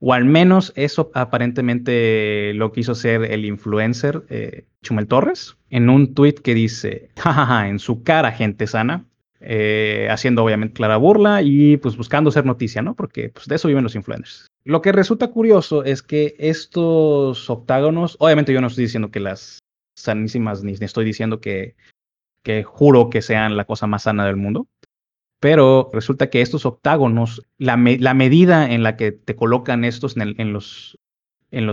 O 0.00 0.14
al 0.14 0.24
menos 0.24 0.72
eso 0.76 1.10
aparentemente 1.14 2.52
lo 2.54 2.72
quiso 2.72 2.94
ser 2.94 3.22
el 3.24 3.44
influencer 3.44 4.24
eh, 4.30 4.64
Chumel 4.82 5.06
Torres 5.06 5.56
en 5.68 5.90
un 5.90 6.14
tweet 6.14 6.34
que 6.34 6.54
dice, 6.54 7.10
jajaja, 7.18 7.68
en 7.68 7.78
su 7.78 8.02
cara 8.02 8.32
gente 8.32 8.66
sana, 8.66 9.04
eh, 9.40 10.08
haciendo 10.10 10.42
obviamente 10.42 10.74
clara 10.74 10.96
burla 10.96 11.42
y 11.42 11.76
pues 11.76 11.96
buscando 11.96 12.30
ser 12.30 12.46
noticia, 12.46 12.80
¿no? 12.80 12.94
Porque 12.94 13.28
pues 13.28 13.46
de 13.46 13.56
eso 13.56 13.68
viven 13.68 13.84
los 13.84 13.94
influencers. 13.94 14.46
Lo 14.64 14.82
que 14.82 14.92
resulta 14.92 15.28
curioso 15.28 15.84
es 15.84 16.02
que 16.02 16.34
estos 16.38 17.48
octágonos, 17.48 18.16
obviamente 18.20 18.52
yo 18.52 18.60
no 18.60 18.66
estoy 18.66 18.84
diciendo 18.84 19.10
que 19.10 19.20
las 19.20 19.58
sanísimas, 19.96 20.62
ni, 20.64 20.72
estoy 20.72 21.04
diciendo 21.04 21.40
que, 21.40 21.74
que 22.42 22.62
juro 22.62 23.10
que 23.10 23.22
sean 23.22 23.56
la 23.56 23.64
cosa 23.64 23.86
más 23.86 24.02
sana 24.02 24.26
del 24.26 24.36
mundo, 24.36 24.66
pero 25.40 25.90
resulta 25.94 26.28
que 26.28 26.42
estos 26.42 26.66
octágonos, 26.66 27.42
la, 27.56 27.76
medida 27.78 28.70
en 28.70 28.82
la 28.82 28.96
que 28.96 29.10
te 29.10 29.34
colocan 29.34 29.84
estos 29.84 30.14
en, 30.16 30.52
los, 30.52 30.98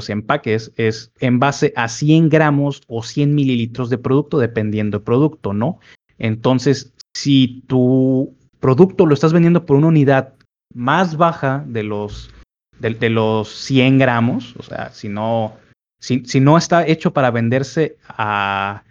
empaques 0.09 0.71
es 0.77 1.12
en 1.19 1.39
base 1.39 1.74
a 1.75 1.89
100 1.89 2.29
gramos 2.29 2.81
o 2.88 3.03
100 3.03 3.36
mililitros 3.36 3.89
de 3.89 3.97
producto, 3.97 4.39
dependiendo 4.39 4.97
del 4.97 5.03
producto, 5.03 5.53
¿no? 5.53 5.79
Entonces, 6.17 6.93
si 7.13 7.63
tu 7.67 8.33
producto 8.62 9.05
lo 9.05 9.13
estás 9.13 9.33
vendiendo 9.33 9.65
por 9.65 9.75
una 9.75 9.88
unidad 9.88 10.33
más 10.74 11.17
baja 11.17 11.65
de 11.67 11.83
los, 11.83 12.31
de, 12.79 13.09
los 13.09 13.50
100 13.50 14.00
gramos, 14.00 14.55
o 14.57 14.63
sea, 14.63 14.91
si 14.91 15.09
no, 15.09 15.57
si 16.00 16.39
no 16.39 16.57
está 16.57 16.88
hecho 16.88 17.12
para 17.12 17.31
venderse 17.31 17.97
a 18.07 18.83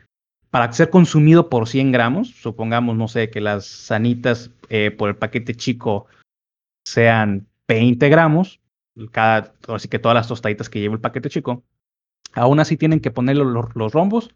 para 0.51 0.73
ser 0.73 0.91
consumido 0.91 1.49
por 1.49 1.69
100 1.69 1.93
gramos, 1.93 2.31
supongamos, 2.31 2.97
no 2.97 3.09
sé, 3.09 3.31
que 3.31 3.41
las 3.41 3.67
sanitas 3.67 4.51
eh, 4.69 4.91
por 4.91 5.09
el 5.09 5.17
paquete 5.17 5.55
chico 5.55 6.07
sean 6.87 7.47
20 7.69 8.09
gramos, 8.09 8.61
cada, 9.11 9.53
así 9.69 9.89
que 9.89 9.99
todas 9.99 10.15
las 10.15 10.29
tostaditas 10.29 10.69
que 10.69 10.81
lleva 10.81 10.95
el 10.95 11.01
paquete 11.01 11.29
chico, 11.29 11.65
aún 12.33 12.61
así 12.61 12.77
tienen 12.77 13.01
que 13.01 13.11
poner 13.11 13.37
los, 13.37 13.93
rombos, 13.93 14.35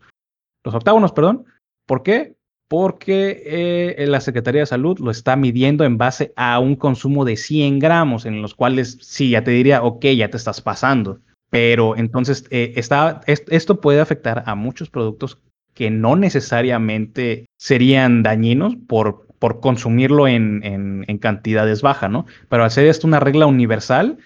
los 0.64 0.74
octágonos, 0.74 1.12
perdón. 1.12 1.46
¿Por 1.86 2.02
qué? 2.02 2.36
Porque 2.68 3.42
eh, 3.46 4.06
la 4.06 4.20
Secretaría 4.20 4.62
de 4.62 4.66
Salud 4.66 4.98
lo 4.98 5.10
está 5.10 5.36
midiendo 5.36 5.84
en 5.84 5.98
base 5.98 6.32
a 6.36 6.58
un 6.58 6.76
consumo 6.76 7.24
de 7.24 7.36
100 7.36 7.78
gramos, 7.78 8.26
en 8.26 8.42
los 8.42 8.54
cuales 8.54 8.98
sí, 9.00 9.30
ya 9.30 9.44
te 9.44 9.50
diría, 9.50 9.82
ok, 9.82 10.04
ya 10.16 10.30
te 10.30 10.36
estás 10.36 10.60
pasando. 10.60 11.20
Pero 11.50 11.96
entonces, 11.96 12.46
eh, 12.50 12.74
está, 12.76 13.22
esto 13.26 13.80
puede 13.80 14.00
afectar 14.00 14.44
a 14.46 14.54
muchos 14.54 14.88
productos 14.88 15.38
que 15.74 15.90
no 15.90 16.16
necesariamente 16.16 17.46
serían 17.58 18.22
dañinos 18.22 18.76
por, 18.86 19.26
por 19.38 19.60
consumirlo 19.60 20.28
en, 20.28 20.62
en, 20.64 21.18
cantidades 21.18 21.82
bajas, 21.82 22.10
¿no? 22.10 22.26
Pero 22.48 22.64
al 22.64 22.70
ser 22.70 22.86
esto 22.86 23.06
una 23.06 23.20
regla 23.20 23.46
universal, 23.46 24.18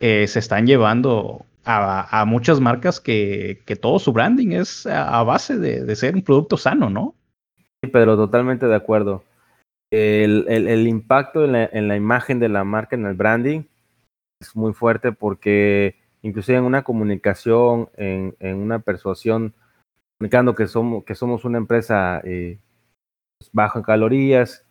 eh, 0.00 0.26
se 0.28 0.38
están 0.38 0.66
llevando 0.66 1.46
a, 1.64 2.20
a 2.20 2.24
muchas 2.24 2.60
marcas 2.60 3.00
que, 3.00 3.60
que, 3.66 3.76
todo 3.76 3.98
su 3.98 4.12
branding 4.12 4.52
es 4.52 4.86
a, 4.86 5.22
base 5.22 5.58
de, 5.58 5.84
de, 5.84 5.96
ser 5.96 6.14
un 6.14 6.22
producto 6.22 6.56
sano, 6.56 6.88
¿no? 6.88 7.14
Sí, 7.82 7.90
Pedro, 7.90 8.16
totalmente 8.16 8.66
de 8.66 8.74
acuerdo. 8.74 9.24
El, 9.90 10.46
el, 10.48 10.86
impacto 10.86 11.44
en 11.44 11.52
la, 11.52 11.64
en 11.64 11.88
la, 11.88 11.96
imagen 11.96 12.38
de 12.40 12.48
la 12.48 12.64
marca, 12.64 12.96
en 12.96 13.06
el 13.06 13.14
branding, 13.14 13.62
es 14.40 14.54
muy 14.54 14.72
fuerte 14.72 15.12
porque 15.12 15.96
inclusive 16.22 16.58
en 16.58 16.64
una 16.64 16.84
comunicación, 16.84 17.88
en, 17.96 18.34
en 18.40 18.56
una 18.56 18.80
persuasión, 18.80 19.54
comunicando 20.18 20.54
que 20.54 20.66
somos, 20.66 21.04
que 21.04 21.14
somos 21.14 21.44
una 21.44 21.58
empresa 21.58 22.20
eh, 22.24 22.58
pues, 23.38 23.50
baja 23.52 23.78
en 23.78 23.84
calorías, 23.84 24.66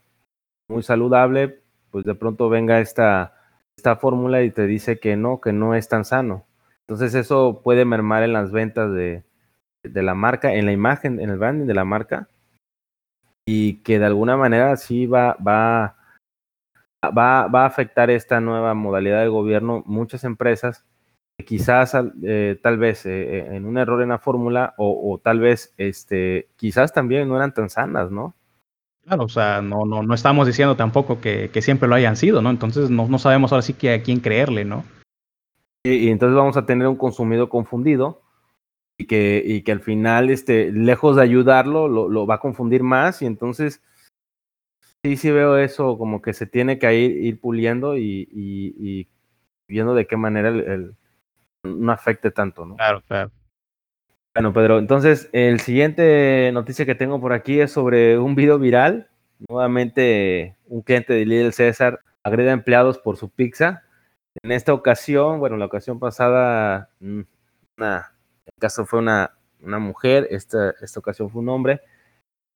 muy 0.69 0.83
saludable, 0.83 1.61
pues 1.89 2.03
de 2.03 2.15
pronto 2.15 2.49
venga 2.49 2.81
esta, 2.81 3.33
esta 3.77 3.95
fórmula 3.95 4.43
y 4.43 4.51
te 4.51 4.67
dice 4.67 4.99
que 4.99 5.15
no, 5.15 5.39
que 5.39 5.53
no 5.53 5.73
es 5.73 5.87
tan 5.87 6.03
sano. 6.03 6.45
Entonces 6.81 7.15
eso 7.15 7.61
puede 7.63 7.85
mermar 7.85 8.23
en 8.23 8.33
las 8.33 8.51
ventas 8.51 8.91
de, 8.93 9.23
de 9.83 10.03
la 10.03 10.15
marca, 10.15 10.53
en 10.53 10.65
la 10.65 10.73
imagen, 10.73 11.19
en 11.19 11.29
el 11.29 11.37
branding 11.37 11.65
de 11.65 11.73
la 11.73 11.85
marca, 11.85 12.27
y 13.45 13.81
que 13.83 13.99
de 13.99 14.05
alguna 14.05 14.35
manera 14.35 14.75
sí 14.75 15.05
va, 15.05 15.35
va, 15.35 15.95
va, 17.05 17.47
va 17.47 17.63
a 17.63 17.67
afectar 17.67 18.09
esta 18.09 18.41
nueva 18.41 18.73
modalidad 18.73 19.21
de 19.21 19.29
gobierno. 19.29 19.83
Muchas 19.85 20.25
empresas 20.25 20.85
quizás 21.45 21.95
eh, 22.23 22.59
tal 22.61 22.77
vez 22.77 23.05
eh, 23.05 23.37
eh, 23.37 23.55
en 23.55 23.65
un 23.65 23.77
error 23.77 24.01
en 24.01 24.09
la 24.09 24.19
fórmula 24.19 24.73
o, 24.77 25.19
tal 25.23 25.39
vez 25.39 25.73
este 25.77 26.49
quizás 26.55 26.93
también 26.93 27.27
no 27.27 27.35
eran 27.35 27.53
tan 27.53 27.69
sanas, 27.69 28.11
¿no? 28.11 28.35
Claro, 29.03 29.23
o 29.23 29.29
sea, 29.29 29.61
no, 29.61 29.85
no, 29.85 30.03
no 30.03 30.13
estamos 30.13 30.47
diciendo 30.47 30.75
tampoco 30.75 31.21
que, 31.21 31.49
siempre 31.61 31.87
lo 31.87 31.95
hayan 31.95 32.17
sido, 32.17 32.41
¿no? 32.41 32.49
Entonces 32.49 32.89
no, 32.89 33.07
no, 33.07 33.19
sabemos 33.19 33.51
ahora 33.51 33.61
sí 33.61 33.73
que 33.73 33.93
a 33.93 34.01
quién 34.01 34.19
creerle, 34.19 34.65
¿no? 34.65 34.83
Y, 35.85 36.09
entonces 36.09 36.35
vamos 36.35 36.57
a 36.57 36.65
tener 36.65 36.87
un 36.87 36.97
consumido 36.97 37.47
confundido 37.47 38.21
y 38.97 39.05
que, 39.05 39.41
y 39.45 39.61
que 39.61 39.71
al 39.71 39.79
final, 39.79 40.29
este, 40.29 40.71
lejos 40.73 41.15
de 41.15 41.21
ayudarlo, 41.21 41.87
lo, 41.87 42.27
va 42.27 42.35
a 42.35 42.39
confundir 42.39 42.83
más 42.83 43.21
y 43.21 43.27
entonces 43.27 43.81
sí, 45.05 45.15
sí 45.15 45.31
veo 45.31 45.57
eso 45.57 45.97
como 45.97 46.21
que 46.21 46.33
se 46.33 46.47
tiene 46.47 46.77
que 46.77 46.93
ir, 46.99 47.11
ir 47.11 47.39
puliendo 47.39 47.95
y, 47.95 49.07
viendo 49.69 49.93
de 49.93 50.07
qué 50.07 50.17
manera 50.17 50.49
el 50.49 50.95
no 51.67 51.91
afecte 51.91 52.31
tanto, 52.31 52.65
¿no? 52.65 52.75
Claro, 52.75 53.01
claro. 53.07 53.31
Bueno, 54.37 54.53
Pedro, 54.53 54.77
entonces 54.77 55.29
el 55.33 55.59
siguiente 55.61 56.51
noticia 56.53 56.85
que 56.85 56.93
tengo 56.93 57.19
por 57.19 57.33
aquí 57.33 57.59
es 57.59 57.71
sobre 57.71 58.19
un 58.19 58.35
video 58.35 58.59
viral. 58.59 59.09
Nuevamente, 59.49 60.55
un 60.67 60.83
cliente 60.83 61.13
de 61.13 61.25
Lidl 61.25 61.53
César 61.53 62.01
agrede 62.21 62.51
a 62.51 62.53
empleados 62.53 62.99
por 62.99 63.17
su 63.17 63.29
pizza. 63.29 63.83
En 64.43 64.51
esta 64.51 64.73
ocasión, 64.73 65.39
bueno, 65.39 65.57
la 65.57 65.65
ocasión 65.65 65.97
pasada, 65.97 66.91
mm, 66.99 67.21
una, 67.77 68.13
el 68.45 68.53
caso 68.59 68.85
fue 68.85 68.99
una, 68.99 69.39
una 69.59 69.79
mujer, 69.79 70.27
esta, 70.29 70.75
esta 70.81 70.99
ocasión 70.99 71.31
fue 71.31 71.41
un 71.41 71.49
hombre, 71.49 71.81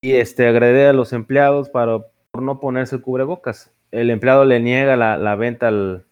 y 0.01 0.13
este 0.13 0.47
agrede 0.47 0.87
a 0.87 0.93
los 0.93 1.13
empleados 1.13 1.69
para, 1.69 1.97
por 2.29 2.43
no 2.43 2.59
ponerse 2.59 2.97
el 2.97 3.01
cubrebocas. 3.01 3.73
El 3.89 4.11
empleado 4.11 4.45
le 4.45 4.59
niega 4.59 4.95
la, 4.97 5.17
la 5.17 5.35
venta 5.35 5.69
al, 5.69 6.05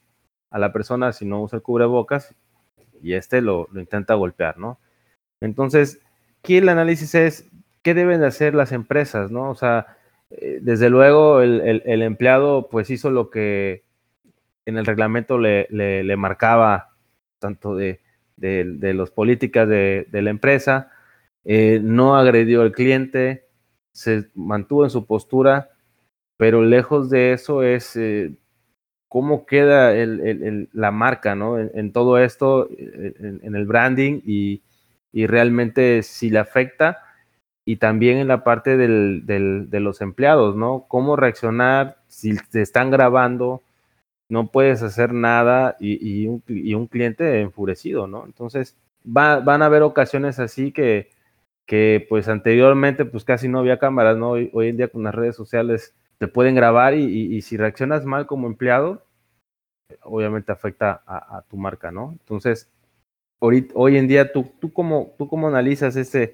a 0.49 0.57
la 0.57 0.73
persona 0.73 1.13
si 1.13 1.25
no 1.25 1.43
usa 1.43 1.57
el 1.57 1.63
cubrebocas 1.63 2.35
y 3.01 3.13
este 3.13 3.41
lo, 3.41 3.67
intenta 3.75 4.13
golpear, 4.15 4.57
¿no? 4.57 4.79
Entonces, 5.41 5.99
aquí 6.39 6.57
el 6.57 6.69
análisis 6.69 7.15
es 7.15 7.49
qué 7.81 7.93
deben 7.93 8.21
de 8.21 8.27
hacer 8.27 8.55
las 8.55 8.71
empresas, 8.71 9.31
¿no? 9.31 9.49
O 9.49 9.55
sea, 9.55 9.97
eh, 10.31 10.59
desde 10.61 10.89
luego 10.89 11.41
el, 11.41 12.01
empleado 12.01 12.69
pues 12.69 12.89
hizo 12.89 13.09
lo 13.09 13.29
que 13.29 13.83
en 14.65 14.77
el 14.77 14.85
reglamento 14.85 15.37
le, 15.39 15.67
le, 15.71 16.15
marcaba, 16.15 16.95
tanto 17.39 17.75
de, 17.75 18.01
de, 18.37 18.93
los 18.93 19.11
políticas 19.11 19.67
de, 19.67 20.07
la 20.11 20.29
empresa, 20.29 20.91
eh, 21.45 21.79
no 21.81 22.15
agredió 22.15 22.61
al 22.61 22.71
cliente, 22.71 23.47
se 23.91 24.29
mantuvo 24.35 24.83
en 24.83 24.91
su 24.91 25.05
postura, 25.05 25.71
pero 26.37 26.61
lejos 26.61 27.09
de 27.09 27.33
eso 27.33 27.63
es, 27.63 27.95
eh, 27.95 28.33
cómo 29.09 29.47
queda 29.47 29.91
la 30.71 30.91
marca, 30.91 31.35
¿no? 31.35 31.59
En, 31.59 31.91
todo 31.91 32.19
esto, 32.19 32.69
en, 32.69 33.55
el 33.55 33.65
branding 33.65 34.21
y, 34.23 34.61
realmente 35.11 36.03
si 36.03 36.29
le 36.29 36.37
afecta 36.37 36.99
y 37.65 37.77
también 37.77 38.19
en 38.19 38.27
la 38.27 38.43
parte 38.43 38.77
de 38.77 39.79
los 39.79 40.01
empleados, 40.01 40.55
¿no? 40.55 40.85
Cómo 40.87 41.15
reaccionar 41.15 41.97
si 42.07 42.37
te 42.51 42.61
están 42.61 42.91
grabando, 42.91 43.63
no 44.29 44.51
puedes 44.51 44.83
hacer 44.83 45.11
nada 45.11 45.75
y, 45.79 46.27
un, 46.27 46.87
cliente 46.87 47.41
enfurecido, 47.41 48.05
¿no? 48.05 48.25
Entonces, 48.25 48.77
van 49.03 49.61
a 49.63 49.65
haber 49.65 49.81
ocasiones 49.81 50.37
así 50.37 50.71
que, 50.71 51.09
pues 52.09 52.27
anteriormente 52.27 53.05
pues 53.05 53.23
casi 53.23 53.47
no 53.47 53.59
había 53.59 53.79
cámaras, 53.79 54.17
¿no? 54.17 54.31
Hoy 54.31 54.67
en 54.67 54.77
día 54.77 54.87
con 54.87 55.03
las 55.03 55.15
redes 55.15 55.35
sociales 55.35 55.95
te 56.19 56.27
pueden 56.27 56.53
grabar 56.53 56.93
y, 56.95 57.41
si 57.41 57.57
reaccionas 57.57 58.05
mal 58.05 58.27
como 58.27 58.47
empleado, 58.47 59.05
obviamente 60.03 60.51
afecta 60.51 61.01
a, 61.07 61.43
tu 61.49 61.57
marca, 61.57 61.91
¿no? 61.91 62.11
Entonces, 62.11 62.69
hoy, 63.39 63.69
hoy 63.73 63.97
en 63.97 64.07
día, 64.07 64.31
¿tú, 64.31 64.51
tú, 64.59 64.71
cómo, 64.71 65.15
¿tú 65.17 65.27
cómo 65.29 65.47
analizas 65.47 65.95
este, 65.95 66.33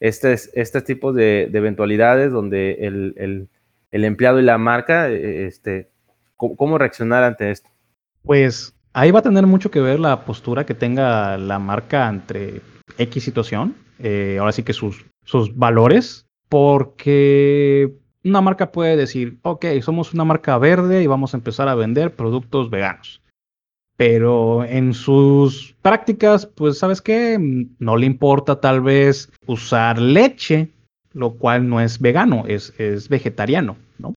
este, 0.00 0.32
este 0.32 0.80
tipo 0.80 1.12
de, 1.12 1.50
eventualidades 1.52 2.30
donde 2.32 2.86
el, 2.86 3.48
empleado 3.90 4.38
y 4.38 4.42
la 4.42 4.58
marca, 4.58 5.10
e, 5.10 5.46
este, 5.46 5.90
¿cómo, 6.36 6.78
reaccionar 6.78 7.24
ante 7.24 7.50
esto? 7.50 7.68
Pues 8.22 8.76
ahí 8.92 9.10
va 9.10 9.18
a 9.18 9.22
tener 9.22 9.46
mucho 9.46 9.72
que 9.72 9.80
ver 9.80 9.98
la 9.98 10.24
postura 10.24 10.64
que 10.64 10.74
tenga 10.74 11.36
la 11.36 11.58
marca 11.58 12.08
entre 12.08 12.60
X 12.96 13.24
situación, 13.24 13.74
eh, 13.98 14.36
ahora 14.38 14.52
sí 14.52 14.62
que 14.62 14.72
sus, 14.72 15.04
sus 15.24 15.56
valores, 15.56 16.26
porque 16.48 17.92
una 18.28 18.40
marca 18.40 18.72
puede 18.72 18.96
decir, 18.96 19.38
ok, 19.42 19.66
somos 19.82 20.12
una 20.12 20.24
marca 20.24 20.58
verde 20.58 21.02
y 21.02 21.06
vamos 21.06 21.32
a 21.32 21.36
empezar 21.36 21.68
a 21.68 21.74
vender 21.74 22.14
productos 22.14 22.70
veganos. 22.70 23.22
Pero 23.96 24.64
en 24.64 24.92
sus 24.92 25.74
prácticas, 25.80 26.46
pues, 26.46 26.78
¿sabes 26.78 27.00
qué? 27.00 27.38
No 27.78 27.96
le 27.96 28.06
importa 28.06 28.60
tal 28.60 28.82
vez 28.82 29.32
usar 29.46 29.98
leche, 29.98 30.70
lo 31.12 31.34
cual 31.34 31.68
no 31.68 31.80
es 31.80 31.98
vegano, 31.98 32.44
es, 32.46 32.78
es 32.78 33.08
vegetariano, 33.08 33.76
¿no? 33.98 34.14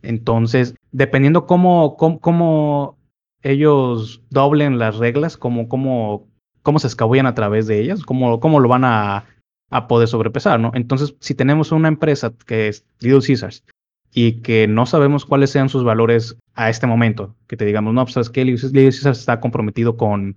Entonces, 0.00 0.74
dependiendo 0.92 1.46
cómo, 1.46 1.96
cómo, 1.96 2.96
ellos 3.42 4.22
doblen 4.30 4.78
las 4.78 4.96
reglas, 4.96 5.36
cómo, 5.36 5.68
cómo, 5.68 6.26
cómo 6.62 6.78
se 6.78 6.86
escabullan 6.86 7.26
a 7.26 7.34
través 7.34 7.66
de 7.66 7.80
ellas, 7.80 8.02
cómo, 8.02 8.40
cómo 8.40 8.60
lo 8.60 8.68
van 8.68 8.84
a 8.84 9.26
a 9.70 9.88
poder 9.88 10.08
sobrepesar, 10.08 10.58
¿no? 10.60 10.70
Entonces, 10.74 11.14
si 11.20 11.34
tenemos 11.34 11.72
una 11.72 11.88
empresa 11.88 12.32
que 12.46 12.68
es 12.68 12.84
Little 13.00 13.20
Caesars 13.26 13.64
y 14.12 14.40
que 14.40 14.66
no 14.66 14.86
sabemos 14.86 15.26
cuáles 15.26 15.50
sean 15.50 15.68
sus 15.68 15.84
valores 15.84 16.36
a 16.54 16.70
este 16.70 16.86
momento, 16.86 17.34
que 17.46 17.56
te 17.56 17.64
digamos, 17.64 17.94
no, 17.94 18.04
pues 18.06 18.30
que 18.30 18.44
Little 18.44 18.70
Caesars 18.72 19.18
está 19.18 19.40
comprometido 19.40 19.96
con, 19.96 20.36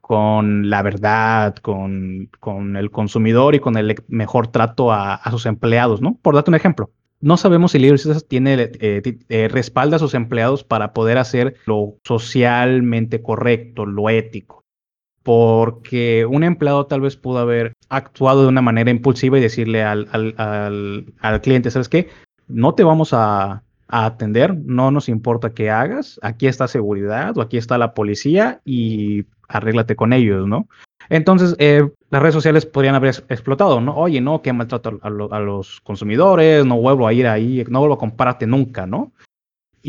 con 0.00 0.68
la 0.68 0.82
verdad, 0.82 1.56
con, 1.56 2.30
con 2.40 2.76
el 2.76 2.90
consumidor 2.90 3.54
y 3.54 3.60
con 3.60 3.76
el 3.76 4.02
mejor 4.08 4.48
trato 4.48 4.92
a, 4.92 5.20
sus 5.30 5.46
empleados, 5.46 6.00
¿no? 6.00 6.18
Por 6.20 6.34
darte 6.34 6.50
un 6.50 6.56
ejemplo. 6.56 6.90
No 7.20 7.36
sabemos 7.36 7.72
si 7.72 7.78
Little 7.78 7.98
Caesars 7.98 8.26
tiene, 8.26 8.70
eh, 8.80 9.18
eh, 9.28 9.48
respalda 9.48 9.96
a 9.96 9.98
sus 9.98 10.14
empleados 10.14 10.62
para 10.62 10.92
poder 10.92 11.18
hacer 11.18 11.56
lo 11.66 11.96
socialmente 12.04 13.22
correcto, 13.22 13.86
lo 13.86 14.08
ético 14.08 14.57
porque 15.28 16.24
un 16.24 16.42
empleado 16.42 16.86
tal 16.86 17.02
vez 17.02 17.18
pudo 17.18 17.36
haber 17.36 17.74
actuado 17.90 18.44
de 18.44 18.48
una 18.48 18.62
manera 18.62 18.90
impulsiva 18.90 19.36
y 19.36 19.42
decirle 19.42 19.82
al, 19.82 20.08
al, 20.38 21.40
cliente, 21.42 21.70
¿sabes 21.70 21.90
qué? 21.90 22.08
No 22.46 22.74
te 22.74 22.82
vamos 22.82 23.10
a, 23.12 23.62
atender, 23.88 24.56
no 24.56 24.90
nos 24.90 25.10
importa 25.10 25.52
qué 25.52 25.68
hagas, 25.68 26.18
aquí 26.22 26.46
está 26.46 26.66
seguridad 26.66 27.36
o 27.36 27.42
aquí 27.42 27.58
está 27.58 27.76
la 27.76 27.92
policía 27.92 28.62
y 28.64 29.26
arréglate 29.48 29.96
con 29.96 30.14
ellos, 30.14 30.48
¿no? 30.48 30.66
Entonces, 31.10 31.54
eh, 31.58 31.86
las 32.08 32.22
redes 32.22 32.34
sociales 32.34 32.64
podrían 32.64 32.94
haber 32.94 33.14
explotado, 33.28 33.82
¿no? 33.82 33.96
Oye, 33.96 34.22
no, 34.22 34.40
que 34.40 34.54
maltrato 34.54 34.98
a, 35.02 35.08
a, 35.08 35.40
los 35.40 35.82
consumidores, 35.82 36.64
no 36.64 36.78
vuelvo 36.78 37.06
a 37.06 37.12
ir 37.12 37.26
ahí, 37.26 37.66
no 37.68 37.80
vuelvo 37.80 37.96
a 37.96 37.98
comprarte 37.98 38.46
nunca, 38.46 38.86
¿no? 38.86 39.12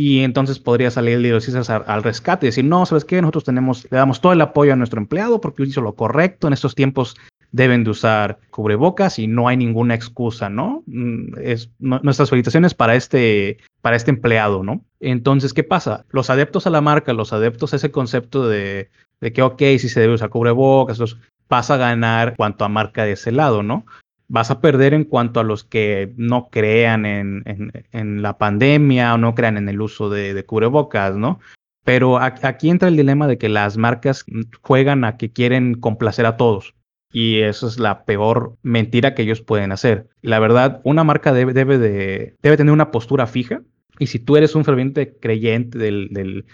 Y 0.02 0.24
entonces 0.24 0.60
podría 0.60 0.92
salir 0.92 1.16
el 1.16 1.24
Little 1.24 1.62
al, 1.86 2.04
rescate 2.04 2.46
y 2.46 2.48
decir, 2.48 2.64
no, 2.64 2.86
¿sabes 2.86 3.04
qué? 3.04 3.20
Nosotros 3.20 3.44
tenemos, 3.44 3.86
le 3.92 3.98
damos 3.98 4.22
todo 4.22 4.32
el 4.32 4.40
apoyo 4.40 4.72
a 4.72 4.78
nuestro 4.78 5.02
empleado 5.02 5.42
porque 5.42 5.64
hizo 5.64 5.82
lo 5.82 5.94
correcto. 5.96 6.48
En 6.48 6.54
estos 6.54 6.74
tiempos 6.74 7.18
deben 7.52 7.84
de 7.84 7.90
usar 7.90 8.40
cubrebocas 8.50 9.20
y 9.20 9.28
no 9.28 9.50
hay 9.50 9.58
ninguna 9.58 9.96
excusa, 9.96 10.50
¿no? 10.50 10.84
Mm, 10.86 11.34
es, 11.44 11.72
nuestras 11.80 12.30
felicitaciones 12.30 12.74
para 12.74 12.96
este, 12.96 13.58
para 13.82 13.98
este 13.98 14.12
empleado, 14.12 14.64
¿no? 14.64 14.86
Entonces, 15.02 15.54
¿qué 15.54 15.66
pasa? 15.66 16.06
Los 16.12 16.30
adeptos 16.30 16.66
a 16.66 16.70
la 16.70 16.80
marca, 16.80 17.12
los 17.12 17.34
adeptos 17.34 17.74
a 17.74 17.76
ese 17.76 17.92
concepto 17.92 18.48
de, 18.48 18.92
de 19.20 19.34
que, 19.34 19.42
ok, 19.42 19.60
si 19.80 19.90
se 19.90 20.00
debe 20.00 20.14
usar 20.14 20.30
cubrebocas, 20.30 20.98
los, 20.98 21.18
vas 21.50 21.72
a 21.72 21.78
ganar 21.78 22.38
cuanto 22.38 22.64
a 22.64 22.70
marca 22.70 23.04
de 23.04 23.14
ese 23.14 23.34
lado, 23.34 23.64
¿no? 23.64 23.86
Vas 24.30 24.52
a 24.52 24.62
perder 24.62 24.94
en 24.94 25.04
cuanto 25.04 25.40
a 25.40 25.44
los 25.44 25.64
que 25.64 26.14
no 26.16 26.50
crean 26.50 27.06
en, 27.06 28.22
la 28.22 28.38
pandemia 28.38 29.16
o 29.16 29.18
no 29.18 29.36
crean 29.36 29.58
en 29.58 29.68
el 29.68 29.82
uso 29.82 30.10
de, 30.10 30.46
cubrebocas, 30.46 31.16
¿no? 31.16 31.40
Pero 31.84 32.20
aquí 32.20 32.70
entra 32.70 32.88
el 32.88 32.96
dilema 32.96 33.28
de 33.28 33.38
que 33.38 33.50
las 33.50 33.78
marcas 33.78 34.24
juegan 34.62 35.04
a 35.04 35.18
que 35.18 35.32
quieren 35.32 35.74
complacer 35.74 36.26
a 36.26 36.38
todos. 36.38 36.76
Y 37.12 37.40
eso 37.40 37.68
es 37.68 37.80
la 37.80 38.06
peor 38.06 38.56
mentira 38.62 39.16
que 39.16 39.24
ellos 39.24 39.42
pueden 39.42 39.72
hacer. 39.72 40.08
La 40.22 40.38
verdad, 40.38 40.80
una 40.84 41.04
marca 41.04 41.34
debe, 41.34 41.54
debe, 41.54 41.80
de, 41.80 42.36
debe 42.44 42.58
tener 42.58 42.72
una 42.72 42.92
postura 42.92 43.26
fija. 43.26 43.64
Y 43.98 44.08
si 44.08 44.20
tú 44.20 44.38
eres 44.38 44.54
un 44.54 44.64
ferviente 44.64 45.18
creyente 45.18 45.80
del, 45.80 46.46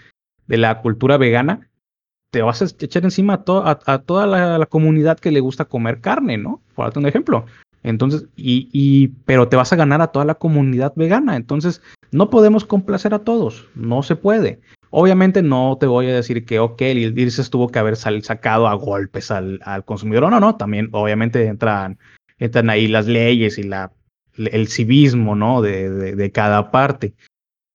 de 0.46 0.56
la 0.56 0.80
cultura 0.80 1.18
vegana, 1.18 1.68
te 2.30 2.40
vas 2.40 2.62
a 2.62 2.64
echar 2.64 3.04
encima 3.04 3.44
a, 3.46 3.78
a, 3.84 3.98
toda 3.98 4.26
la, 4.26 4.58
la, 4.58 4.66
comunidad 4.66 5.18
que 5.18 5.30
le 5.30 5.40
gusta 5.40 5.66
comer 5.66 6.00
carne, 6.00 6.38
¿no? 6.38 6.62
Por 6.74 6.86
darte 6.86 6.98
un 6.98 7.06
ejemplo. 7.06 7.44
Entonces, 7.86 8.26
y, 8.34 8.68
y, 8.72 9.08
pero 9.26 9.48
te 9.48 9.54
vas 9.54 9.72
a 9.72 9.76
ganar 9.76 10.02
a 10.02 10.08
toda 10.08 10.24
la 10.24 10.34
comunidad 10.34 10.92
vegana. 10.96 11.36
Entonces, 11.36 11.82
no 12.10 12.30
podemos 12.30 12.64
complacer 12.64 13.14
a 13.14 13.20
todos. 13.20 13.68
No 13.76 14.02
se 14.02 14.16
puede. 14.16 14.60
Obviamente 14.90 15.40
no 15.40 15.76
te 15.78 15.86
voy 15.86 16.06
a 16.06 16.14
decir 16.14 16.44
que, 16.44 16.58
ok, 16.58 16.82
el 16.82 17.14
dices 17.14 17.48
tuvo 17.48 17.68
que 17.68 17.78
haber 17.78 17.94
sacado 17.94 18.66
a 18.66 18.74
golpes 18.74 19.30
al, 19.30 19.60
al, 19.64 19.84
consumidor. 19.84 20.28
No, 20.28 20.40
no, 20.40 20.56
También, 20.56 20.88
obviamente, 20.90 21.46
entran, 21.46 22.00
entran 22.38 22.70
ahí 22.70 22.88
las 22.88 23.06
leyes 23.06 23.56
y 23.56 23.62
la, 23.62 23.92
el 24.36 24.66
civismo, 24.66 25.36
¿no? 25.36 25.62
De, 25.62 25.88
de, 25.88 26.16
de 26.16 26.32
cada 26.32 26.72
parte. 26.72 27.14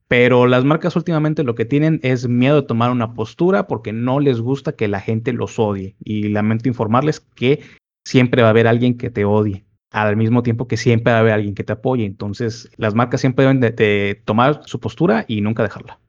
Pero 0.10 0.46
las 0.46 0.66
marcas 0.66 0.98
últimamente 0.98 1.44
lo 1.44 1.56
que 1.56 1.64
tienen 1.64 2.02
es 2.04 2.28
miedo 2.28 2.58
de 2.58 2.68
tomar 2.68 2.92
una 2.92 3.14
postura 3.14 3.66
porque 3.66 3.94
no 3.94 4.20
les 4.20 4.42
gusta 4.42 4.74
que 4.74 4.90
la 4.90 5.00
gente 5.00 5.32
los 5.32 5.58
odie. 5.58 5.96
Y 6.04 6.28
lamento 6.28 6.68
informarles 6.68 7.22
que 7.22 7.62
siempre 8.06 8.42
va 8.42 8.50
a 8.50 8.52
haber 8.52 8.68
alguien 8.68 8.98
que 8.98 9.10
te 9.10 9.24
odie 9.24 9.64
al 9.92 10.16
mismo 10.16 10.42
tiempo 10.42 10.68
que 10.68 10.78
siempre 10.78 11.12
va 11.12 11.18
a 11.18 11.22
haber 11.22 11.34
alguien 11.34 11.54
que 11.54 11.64
te 11.64 11.74
apoye. 11.74 12.06
Entonces, 12.06 12.70
las 12.78 12.96
marcas 12.96 13.22
siempre 13.22 13.46
deben 13.46 13.60
de, 13.60 14.22
tomar 14.26 14.62
su 14.66 14.80
postura 14.80 15.26
y 15.28 15.42
nunca 15.42 15.64
dejarla. 15.64 16.00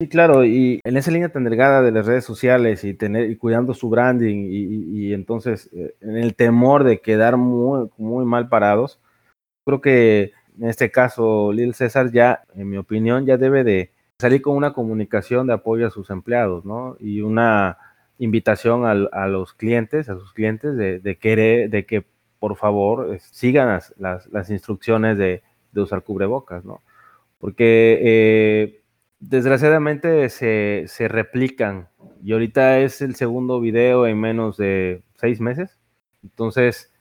Sí, 0.00 0.08
claro, 0.08 0.44
y 0.44 0.80
en 0.84 0.96
esa 0.96 1.10
línea 1.10 1.30
tan 1.30 1.42
delgada 1.42 1.82
de 1.82 1.90
las 1.90 2.06
redes 2.06 2.24
sociales 2.24 2.84
y 2.84 2.94
tener 2.94 3.30
y 3.30 3.36
cuidando 3.36 3.74
su 3.74 3.88
branding 3.88 4.46
y, 4.48 5.12
entonces 5.12 5.68
eh, 5.72 5.96
en 6.00 6.16
el 6.16 6.36
temor 6.36 6.84
de 6.84 7.00
quedar 7.00 7.36
muy, 7.36 7.88
muy 7.96 8.24
mal 8.24 8.48
parados, 8.48 9.00
creo 9.66 9.80
que 9.80 10.32
en 10.60 10.68
este 10.68 10.92
caso 10.92 11.52
Lil 11.52 11.74
César 11.74 12.12
ya, 12.12 12.44
en 12.54 12.68
mi 12.68 12.76
opinión, 12.76 13.26
ya 13.26 13.38
debe 13.38 13.64
de 13.64 13.90
salir 14.20 14.40
con 14.40 14.56
una 14.56 14.72
comunicación 14.72 15.48
de 15.48 15.54
apoyo 15.54 15.88
a 15.88 15.90
sus 15.90 16.10
empleados, 16.10 16.64
¿no? 16.64 16.96
Y 17.00 17.22
una 17.22 17.78
invitación 18.18 18.84
a, 18.84 19.26
los 19.26 19.54
clientes, 19.54 20.08
a 20.08 20.14
sus 20.14 20.32
clientes, 20.32 20.76
de, 20.76 21.00
de 21.00 21.18
querer, 21.18 21.70
de 21.70 21.86
que 21.86 22.04
por 22.38 22.56
favor, 22.56 23.18
sigan 23.20 23.80
las, 23.98 24.50
instrucciones 24.50 25.18
de, 25.18 25.42
usar 25.74 26.02
cubrebocas, 26.02 26.64
¿no? 26.64 26.82
Porque 27.38 27.98
eh, 28.02 28.82
desgraciadamente 29.20 30.28
se, 30.28 31.08
replican 31.08 31.88
y 32.22 32.32
ahorita 32.32 32.80
es 32.80 33.00
el 33.00 33.14
segundo 33.14 33.60
video 33.60 34.06
en 34.06 34.20
menos 34.20 34.56
de 34.56 35.02
seis 35.14 35.40
meses. 35.40 35.78
Entonces, 36.22 36.92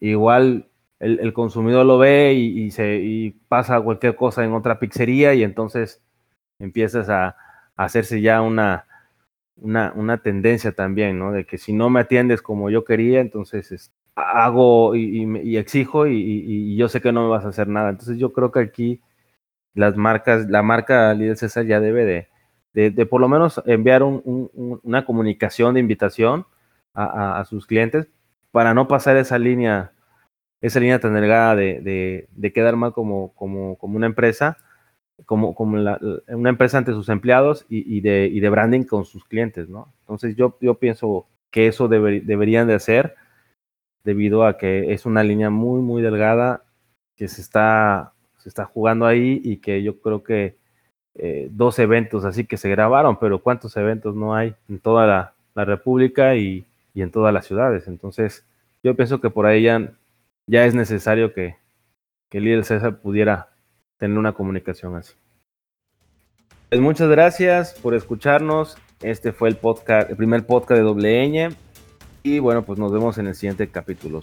igual 0.00 0.68
el, 0.98 1.32
consumidor 1.32 1.86
lo 1.86 1.98
ve 1.98 2.34
y, 2.34 2.70
se, 2.70 3.34
pasa 3.48 3.80
cualquier 3.80 4.16
cosa 4.16 4.44
en 4.44 4.52
otra 4.54 4.78
pizzería 4.80 5.34
y 5.34 5.42
entonces 5.42 6.02
empiezas 6.58 7.08
a, 7.08 7.36
hacerse 7.76 8.22
ya 8.22 8.40
una, 8.40 8.86
una, 9.56 9.92
una, 9.94 10.22
tendencia 10.22 10.72
también, 10.72 11.18
¿no? 11.18 11.30
De 11.30 11.44
que 11.44 11.58
si 11.58 11.74
no 11.74 11.90
me 11.90 12.00
atiendes 12.00 12.40
como 12.40 12.70
yo 12.70 12.84
quería, 12.84 13.20
entonces 13.20 13.92
hago 14.16 14.94
y, 14.96 15.56
exijo 15.58 16.06
y, 16.06 16.74
yo 16.76 16.88
sé 16.88 17.00
que 17.00 17.12
no 17.12 17.24
me 17.24 17.28
vas 17.28 17.44
a 17.44 17.48
hacer 17.48 17.68
nada. 17.68 17.90
Entonces 17.90 18.18
yo 18.18 18.32
creo 18.32 18.50
que 18.50 18.60
aquí 18.60 19.02
las 19.74 19.96
marcas, 19.96 20.48
la 20.48 20.62
marca 20.62 21.12
Líder 21.14 21.36
César 21.36 21.66
ya 21.66 21.80
debe 21.80 22.28
de, 22.72 22.90
de, 22.90 23.06
por 23.06 23.20
lo 23.20 23.28
menos 23.28 23.62
enviar 23.66 24.02
una 24.02 25.04
comunicación 25.04 25.74
de 25.74 25.80
invitación 25.80 26.46
a, 26.94 27.44
sus 27.46 27.66
clientes 27.66 28.08
para 28.50 28.72
no 28.72 28.88
pasar 28.88 29.18
esa 29.18 29.38
línea, 29.38 29.92
esa 30.62 30.80
línea 30.80 30.98
tan 30.98 31.12
delgada 31.12 31.54
de, 31.54 32.52
quedar 32.54 32.76
mal 32.76 32.94
como, 32.94 33.34
una 33.80 34.06
empresa 34.06 34.56
como, 35.26 35.54
como 35.54 35.76
una 35.76 36.48
empresa 36.48 36.78
ante 36.78 36.92
sus 36.92 37.10
empleados 37.10 37.66
y, 37.68 38.00
de, 38.00 38.30
de, 38.30 38.48
branding 38.48 38.84
con 38.84 39.04
sus 39.04 39.24
clientes, 39.26 39.68
¿no? 39.68 39.92
Entonces 40.00 40.36
yo, 40.36 40.56
yo 40.62 40.78
pienso 40.78 41.26
que 41.50 41.66
eso 41.66 41.86
deberían 41.88 42.66
de 42.66 42.74
hacer 42.74 43.14
debido 44.06 44.46
a 44.46 44.56
que 44.56 44.92
es 44.92 45.04
una 45.04 45.24
línea 45.24 45.50
muy, 45.50 45.82
muy 45.82 46.00
delgada 46.00 46.62
que 47.16 47.26
se 47.26 47.40
está, 47.40 48.12
se 48.38 48.48
está 48.48 48.64
jugando 48.64 49.04
ahí 49.04 49.40
y 49.42 49.56
que 49.56 49.82
yo 49.82 50.00
creo 50.00 50.22
que 50.22 50.56
eh, 51.16 51.48
dos 51.50 51.80
eventos 51.80 52.24
así 52.24 52.46
que 52.46 52.56
se 52.56 52.70
grabaron, 52.70 53.18
pero 53.18 53.42
¿cuántos 53.42 53.76
eventos 53.76 54.14
no 54.14 54.34
hay 54.34 54.54
en 54.68 54.78
toda 54.78 55.06
la, 55.06 55.32
República 55.64 56.36
y, 56.36 56.64
en 56.94 57.10
todas 57.10 57.34
las 57.34 57.46
ciudades? 57.46 57.88
Entonces 57.88 58.46
yo 58.84 58.94
pienso 58.94 59.20
que 59.20 59.28
por 59.28 59.44
ahí 59.44 59.64
ya, 59.64 59.92
ya 60.46 60.66
es 60.66 60.74
necesario 60.74 61.32
que, 61.34 61.56
que 62.30 62.38
el 62.38 62.64
César 62.64 62.98
pudiera 62.98 63.48
tener 63.98 64.16
una 64.16 64.34
comunicación 64.34 64.94
así. 64.94 65.14
Pues 66.68 66.80
muchas 66.80 67.08
gracias 67.08 67.74
por 67.74 67.94
escucharnos. 67.94 68.76
Este 69.02 69.32
fue 69.32 69.48
el 69.48 69.56
podcast, 69.56 70.10
el 70.10 70.16
primer 70.16 70.46
podcast 70.46 70.78
de 70.78 70.84
doble 70.84 71.56
Y 72.28 72.40
bueno, 72.40 72.64
pues 72.64 72.76
nos 72.76 72.90
vemos 72.90 73.16
en 73.18 73.28
el 73.28 73.36
siguiente 73.36 73.68
capítulo. 73.68 74.20